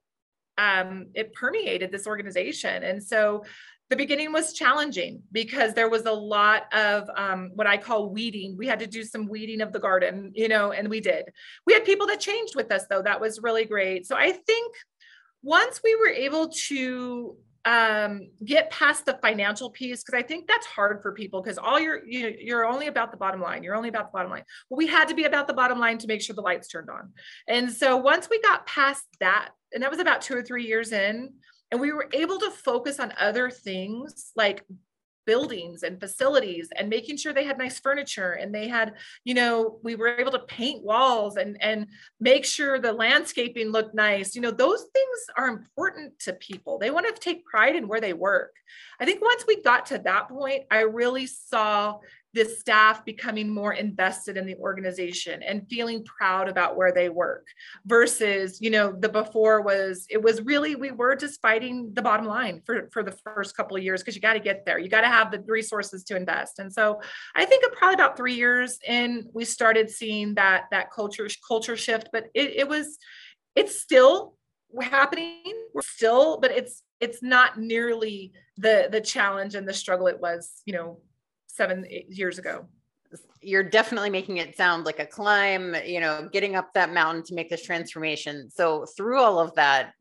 um, 0.56 1.08
it 1.12 1.34
permeated 1.34 1.92
this 1.92 2.06
organization, 2.06 2.82
and 2.82 3.02
so 3.02 3.44
the 3.88 3.96
beginning 3.96 4.32
was 4.32 4.52
challenging 4.52 5.22
because 5.30 5.74
there 5.74 5.88
was 5.88 6.06
a 6.06 6.12
lot 6.12 6.72
of 6.74 7.08
um, 7.16 7.50
what 7.54 7.66
I 7.66 7.76
call 7.76 8.10
weeding. 8.10 8.56
We 8.56 8.66
had 8.66 8.80
to 8.80 8.86
do 8.86 9.04
some 9.04 9.28
weeding 9.28 9.60
of 9.60 9.72
the 9.72 9.78
garden, 9.78 10.32
you 10.34 10.48
know, 10.48 10.72
and 10.72 10.88
we 10.88 11.00
did. 11.00 11.26
We 11.66 11.72
had 11.72 11.84
people 11.84 12.06
that 12.08 12.18
changed 12.18 12.56
with 12.56 12.72
us, 12.72 12.86
though. 12.90 13.02
That 13.02 13.20
was 13.20 13.40
really 13.40 13.64
great. 13.64 14.06
So 14.06 14.16
I 14.16 14.32
think 14.32 14.74
once 15.42 15.80
we 15.84 15.94
were 15.94 16.08
able 16.08 16.48
to 16.68 17.36
um, 17.64 18.30
get 18.44 18.70
past 18.70 19.06
the 19.06 19.18
financial 19.22 19.70
piece, 19.70 20.02
because 20.02 20.18
I 20.18 20.22
think 20.22 20.48
that's 20.48 20.66
hard 20.66 21.00
for 21.02 21.12
people 21.12 21.42
because 21.42 21.58
all 21.58 21.78
you're 21.78 22.04
you 22.06 22.22
know, 22.22 22.36
you're 22.38 22.66
only 22.66 22.88
about 22.88 23.10
the 23.12 23.16
bottom 23.16 23.40
line. 23.40 23.62
You're 23.62 23.76
only 23.76 23.88
about 23.88 24.12
the 24.12 24.16
bottom 24.16 24.30
line. 24.30 24.44
Well, 24.68 24.78
we 24.78 24.86
had 24.88 25.08
to 25.08 25.14
be 25.14 25.24
about 25.24 25.46
the 25.46 25.54
bottom 25.54 25.78
line 25.78 25.98
to 25.98 26.06
make 26.08 26.22
sure 26.22 26.34
the 26.34 26.42
lights 26.42 26.68
turned 26.68 26.90
on. 26.90 27.12
And 27.46 27.70
so 27.70 27.96
once 27.96 28.28
we 28.30 28.40
got 28.40 28.66
past 28.66 29.04
that, 29.20 29.50
and 29.72 29.82
that 29.82 29.90
was 29.90 30.00
about 30.00 30.22
two 30.22 30.36
or 30.36 30.42
three 30.42 30.64
years 30.64 30.92
in 30.92 31.34
and 31.70 31.80
we 31.80 31.92
were 31.92 32.08
able 32.12 32.38
to 32.38 32.50
focus 32.50 33.00
on 33.00 33.12
other 33.18 33.50
things 33.50 34.32
like 34.36 34.64
buildings 35.26 35.82
and 35.82 36.00
facilities 36.00 36.68
and 36.76 36.88
making 36.88 37.16
sure 37.16 37.32
they 37.32 37.44
had 37.44 37.58
nice 37.58 37.80
furniture 37.80 38.32
and 38.32 38.54
they 38.54 38.68
had 38.68 38.94
you 39.24 39.34
know 39.34 39.78
we 39.82 39.96
were 39.96 40.08
able 40.08 40.30
to 40.30 40.38
paint 40.38 40.82
walls 40.84 41.36
and 41.36 41.60
and 41.60 41.88
make 42.20 42.44
sure 42.44 42.78
the 42.78 42.92
landscaping 42.92 43.70
looked 43.70 43.94
nice. 43.94 44.34
You 44.34 44.40
know 44.40 44.52
those 44.52 44.82
things 44.94 45.18
are 45.36 45.48
important 45.48 46.18
to 46.20 46.32
people. 46.34 46.78
They 46.78 46.90
want 46.90 47.12
to 47.12 47.20
take 47.20 47.44
pride 47.44 47.76
in 47.76 47.88
where 47.88 48.00
they 48.00 48.12
work. 48.12 48.54
I 49.00 49.04
think 49.04 49.20
once 49.20 49.44
we 49.46 49.62
got 49.62 49.86
to 49.86 49.98
that 49.98 50.28
point 50.28 50.62
i 50.70 50.80
really 50.80 51.26
saw 51.26 51.98
the 52.36 52.44
staff 52.44 53.02
becoming 53.06 53.48
more 53.48 53.72
invested 53.72 54.36
in 54.36 54.44
the 54.44 54.56
organization 54.56 55.42
and 55.42 55.66
feeling 55.70 56.04
proud 56.04 56.50
about 56.50 56.76
where 56.76 56.92
they 56.92 57.08
work 57.08 57.46
versus 57.86 58.60
you 58.60 58.68
know 58.68 58.94
the 59.00 59.08
before 59.08 59.62
was 59.62 60.06
it 60.10 60.22
was 60.22 60.42
really 60.42 60.76
we 60.76 60.90
were 60.90 61.16
just 61.16 61.40
fighting 61.40 61.90
the 61.94 62.02
bottom 62.02 62.26
line 62.26 62.60
for 62.66 62.90
for 62.92 63.02
the 63.02 63.16
first 63.24 63.56
couple 63.56 63.74
of 63.74 63.82
years 63.82 64.02
because 64.02 64.14
you 64.14 64.20
got 64.20 64.34
to 64.34 64.40
get 64.40 64.66
there. 64.66 64.78
You 64.78 64.90
got 64.90 65.00
to 65.00 65.08
have 65.08 65.30
the 65.30 65.42
resources 65.46 66.04
to 66.04 66.16
invest. 66.16 66.58
And 66.58 66.70
so 66.72 67.00
i 67.34 67.44
think 67.44 67.64
probably 67.72 67.94
about 67.94 68.16
three 68.16 68.34
years 68.34 68.78
in 68.86 69.28
we 69.32 69.44
started 69.44 69.88
seeing 69.88 70.34
that 70.34 70.64
that 70.70 70.92
culture 70.92 71.28
culture 71.46 71.76
shift 71.76 72.10
but 72.12 72.24
it, 72.34 72.50
it 72.56 72.68
was 72.68 72.98
it's 73.54 73.80
still 73.80 74.34
happening. 74.82 75.42
We're 75.74 75.80
still 75.82 76.38
but 76.38 76.50
it's 76.50 76.82
it's 77.00 77.22
not 77.22 77.58
nearly 77.58 78.32
the 78.58 78.88
the 78.90 79.00
challenge 79.00 79.54
and 79.54 79.66
the 79.66 79.72
struggle 79.72 80.06
it 80.06 80.20
was 80.20 80.62
you 80.66 80.74
know 80.74 81.00
seven 81.56 81.86
years 82.08 82.38
ago. 82.38 82.66
You're 83.40 83.62
definitely 83.62 84.10
making 84.10 84.38
it 84.38 84.56
sound 84.56 84.84
like 84.84 84.98
a 84.98 85.06
climb 85.06 85.76
you 85.84 86.00
know 86.00 86.28
getting 86.32 86.56
up 86.56 86.72
that 86.74 86.92
mountain 86.92 87.22
to 87.24 87.34
make 87.34 87.48
this 87.48 87.64
transformation. 87.64 88.50
So 88.50 88.86
through 88.96 89.20
all 89.20 89.38
of 89.38 89.54
that 89.54 89.92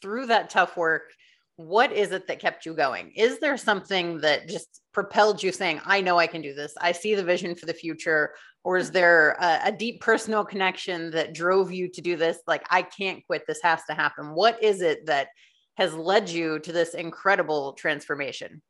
through 0.00 0.26
that 0.26 0.50
tough 0.50 0.76
work 0.76 1.12
what 1.56 1.92
is 1.92 2.12
it 2.12 2.26
that 2.26 2.40
kept 2.40 2.64
you 2.66 2.74
going? 2.74 3.12
Is 3.14 3.38
there 3.38 3.56
something 3.56 4.20
that 4.20 4.48
just 4.48 4.80
propelled 4.92 5.42
you 5.42 5.52
saying 5.52 5.80
i 5.86 6.00
know 6.00 6.18
i 6.18 6.26
can 6.26 6.42
do 6.42 6.54
this. 6.54 6.74
I 6.80 6.92
see 6.92 7.14
the 7.14 7.24
vision 7.24 7.54
for 7.54 7.66
the 7.66 7.74
future 7.74 8.34
or 8.64 8.76
is 8.76 8.90
there 8.90 9.32
a, 9.40 9.60
a 9.66 9.72
deep 9.72 10.00
personal 10.00 10.44
connection 10.44 11.10
that 11.12 11.34
drove 11.34 11.72
you 11.72 11.88
to 11.88 12.00
do 12.00 12.16
this? 12.16 12.38
Like 12.46 12.66
i 12.70 12.82
can't 12.82 13.24
quit. 13.26 13.44
This 13.46 13.60
has 13.62 13.82
to 13.88 13.94
happen. 13.94 14.34
What 14.34 14.62
is 14.62 14.82
it 14.82 15.06
that 15.06 15.28
has 15.76 15.94
led 15.94 16.28
you 16.28 16.58
to 16.60 16.72
this 16.72 16.94
incredible 16.94 17.72
transformation 17.72 18.60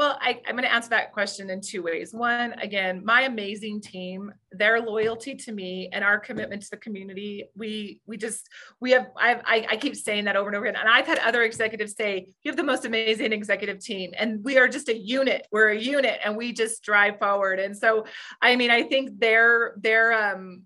well, 0.00 0.16
I, 0.18 0.40
am 0.46 0.56
going 0.56 0.62
to 0.62 0.72
answer 0.72 0.88
that 0.88 1.12
question 1.12 1.50
in 1.50 1.60
two 1.60 1.82
ways. 1.82 2.14
One, 2.14 2.54
again, 2.54 3.04
my 3.04 3.24
amazing 3.24 3.82
team, 3.82 4.32
their 4.50 4.80
loyalty 4.80 5.34
to 5.34 5.52
me 5.52 5.90
and 5.92 6.02
our 6.02 6.18
commitment 6.18 6.62
to 6.62 6.70
the 6.70 6.78
community. 6.78 7.50
We 7.54 8.00
we 8.06 8.16
just 8.16 8.48
we 8.80 8.92
have 8.92 9.08
I've, 9.14 9.42
I 9.44 9.66
I 9.68 9.76
keep 9.76 9.94
saying 9.94 10.24
that 10.24 10.36
over 10.36 10.48
and 10.48 10.56
over 10.56 10.64
again. 10.64 10.80
And 10.80 10.88
I've 10.88 11.06
had 11.06 11.18
other 11.18 11.42
executives 11.42 11.96
say, 11.96 12.24
"You 12.42 12.50
have 12.50 12.56
the 12.56 12.62
most 12.62 12.86
amazing 12.86 13.34
executive 13.34 13.78
team," 13.78 14.12
and 14.16 14.42
we 14.42 14.56
are 14.56 14.68
just 14.68 14.88
a 14.88 14.96
unit. 14.96 15.46
We're 15.52 15.68
a 15.68 15.78
unit, 15.78 16.18
and 16.24 16.34
we 16.34 16.54
just 16.54 16.82
drive 16.82 17.18
forward. 17.18 17.58
And 17.58 17.76
so, 17.76 18.06
I 18.40 18.56
mean, 18.56 18.70
I 18.70 18.84
think 18.84 19.20
their 19.20 19.74
their 19.76 20.14
um 20.14 20.62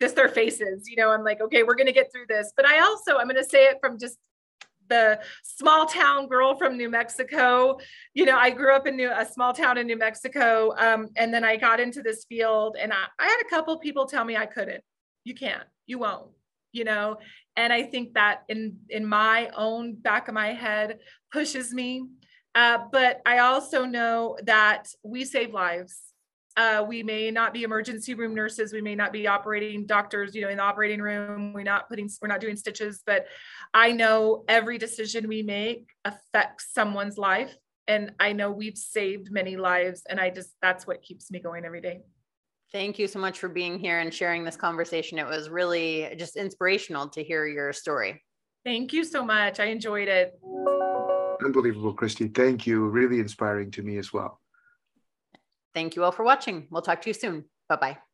just 0.00 0.14
their 0.14 0.28
faces, 0.28 0.88
you 0.88 0.94
know, 0.94 1.10
I'm 1.10 1.24
like, 1.24 1.40
okay, 1.40 1.64
we're 1.64 1.74
going 1.74 1.86
to 1.86 1.92
get 1.92 2.12
through 2.12 2.26
this. 2.28 2.52
But 2.56 2.66
I 2.66 2.80
also, 2.80 3.18
I'm 3.18 3.26
going 3.26 3.42
to 3.42 3.44
say 3.44 3.64
it 3.66 3.78
from 3.80 3.98
just 3.98 4.18
the 4.88 5.20
small 5.42 5.86
town 5.86 6.28
girl 6.28 6.54
from 6.56 6.76
New 6.76 6.88
Mexico. 6.90 7.78
You 8.14 8.26
know, 8.26 8.36
I 8.36 8.50
grew 8.50 8.74
up 8.74 8.86
in 8.86 8.96
New, 8.96 9.10
a 9.10 9.24
small 9.24 9.52
town 9.52 9.78
in 9.78 9.86
New 9.86 9.96
Mexico. 9.98 10.74
Um, 10.76 11.08
and 11.16 11.32
then 11.32 11.44
I 11.44 11.56
got 11.56 11.80
into 11.80 12.02
this 12.02 12.24
field 12.28 12.76
and 12.80 12.92
I, 12.92 13.06
I 13.18 13.24
had 13.24 13.42
a 13.46 13.50
couple 13.50 13.78
people 13.78 14.06
tell 14.06 14.24
me 14.24 14.36
I 14.36 14.46
couldn't. 14.46 14.82
You 15.24 15.34
can't, 15.34 15.64
you 15.86 15.98
won't, 15.98 16.30
you 16.72 16.84
know? 16.84 17.18
And 17.56 17.72
I 17.72 17.84
think 17.84 18.14
that 18.14 18.42
in, 18.48 18.76
in 18.88 19.06
my 19.06 19.50
own 19.56 19.94
back 19.94 20.28
of 20.28 20.34
my 20.34 20.52
head 20.52 20.98
pushes 21.32 21.72
me. 21.72 22.06
Uh, 22.54 22.78
but 22.90 23.20
I 23.24 23.38
also 23.38 23.84
know 23.84 24.36
that 24.44 24.88
we 25.02 25.24
save 25.24 25.54
lives 25.54 26.11
uh, 26.56 26.84
we 26.86 27.02
may 27.02 27.30
not 27.30 27.54
be 27.54 27.62
emergency 27.62 28.14
room 28.14 28.34
nurses. 28.34 28.72
We 28.72 28.82
may 28.82 28.94
not 28.94 29.12
be 29.12 29.26
operating 29.26 29.86
doctors 29.86 30.34
you 30.34 30.42
know 30.42 30.48
in 30.48 30.58
the 30.58 30.62
operating 30.62 31.00
room. 31.00 31.52
We're 31.52 31.62
not 31.62 31.88
putting 31.88 32.10
we're 32.20 32.28
not 32.28 32.40
doing 32.40 32.56
stitches. 32.56 33.02
But 33.06 33.26
i 33.74 33.92
know 33.92 34.44
every 34.48 34.78
decision 34.78 35.28
we 35.28 35.42
make 35.42 35.90
affects 36.04 36.72
someone's 36.72 37.16
life. 37.16 37.54
And 37.88 38.12
i 38.20 38.32
know 38.32 38.50
we've 38.50 38.76
saved 38.76 39.30
many 39.30 39.56
lives. 39.56 40.02
And 40.08 40.20
i 40.20 40.30
just 40.30 40.54
that's 40.60 40.86
what 40.86 41.02
keeps 41.02 41.30
me 41.30 41.40
going 41.40 41.64
every 41.64 41.80
day. 41.80 42.00
Thank 42.70 42.98
you 42.98 43.06
so 43.06 43.18
much 43.18 43.38
for 43.38 43.48
being 43.48 43.78
here 43.78 44.00
and 44.00 44.12
sharing 44.12 44.44
this 44.44 44.56
conversation. 44.56 45.18
It 45.18 45.26
was 45.26 45.50
really 45.50 46.14
just 46.16 46.36
inspirational 46.36 47.08
to 47.10 47.22
hear 47.22 47.46
your 47.46 47.72
story. 47.72 48.22
Thank 48.64 48.92
you 48.92 49.04
so 49.04 49.24
much. 49.24 49.60
I 49.60 49.66
enjoyed 49.66 50.08
it. 50.08 50.38
Unbelievable 51.44 51.92
christy. 51.92 52.28
Thank 52.28 52.66
you. 52.66 52.86
Really 52.88 53.18
inspiring 53.18 53.70
to 53.72 53.82
me 53.82 53.98
as 53.98 54.12
well 54.12 54.41
Thank 55.74 55.96
you 55.96 56.04
all 56.04 56.12
for 56.12 56.24
watching. 56.24 56.66
We'll 56.70 56.82
talk 56.82 57.02
to 57.02 57.10
you 57.10 57.14
soon. 57.14 57.44
Bye 57.68 57.76
bye. 57.76 58.11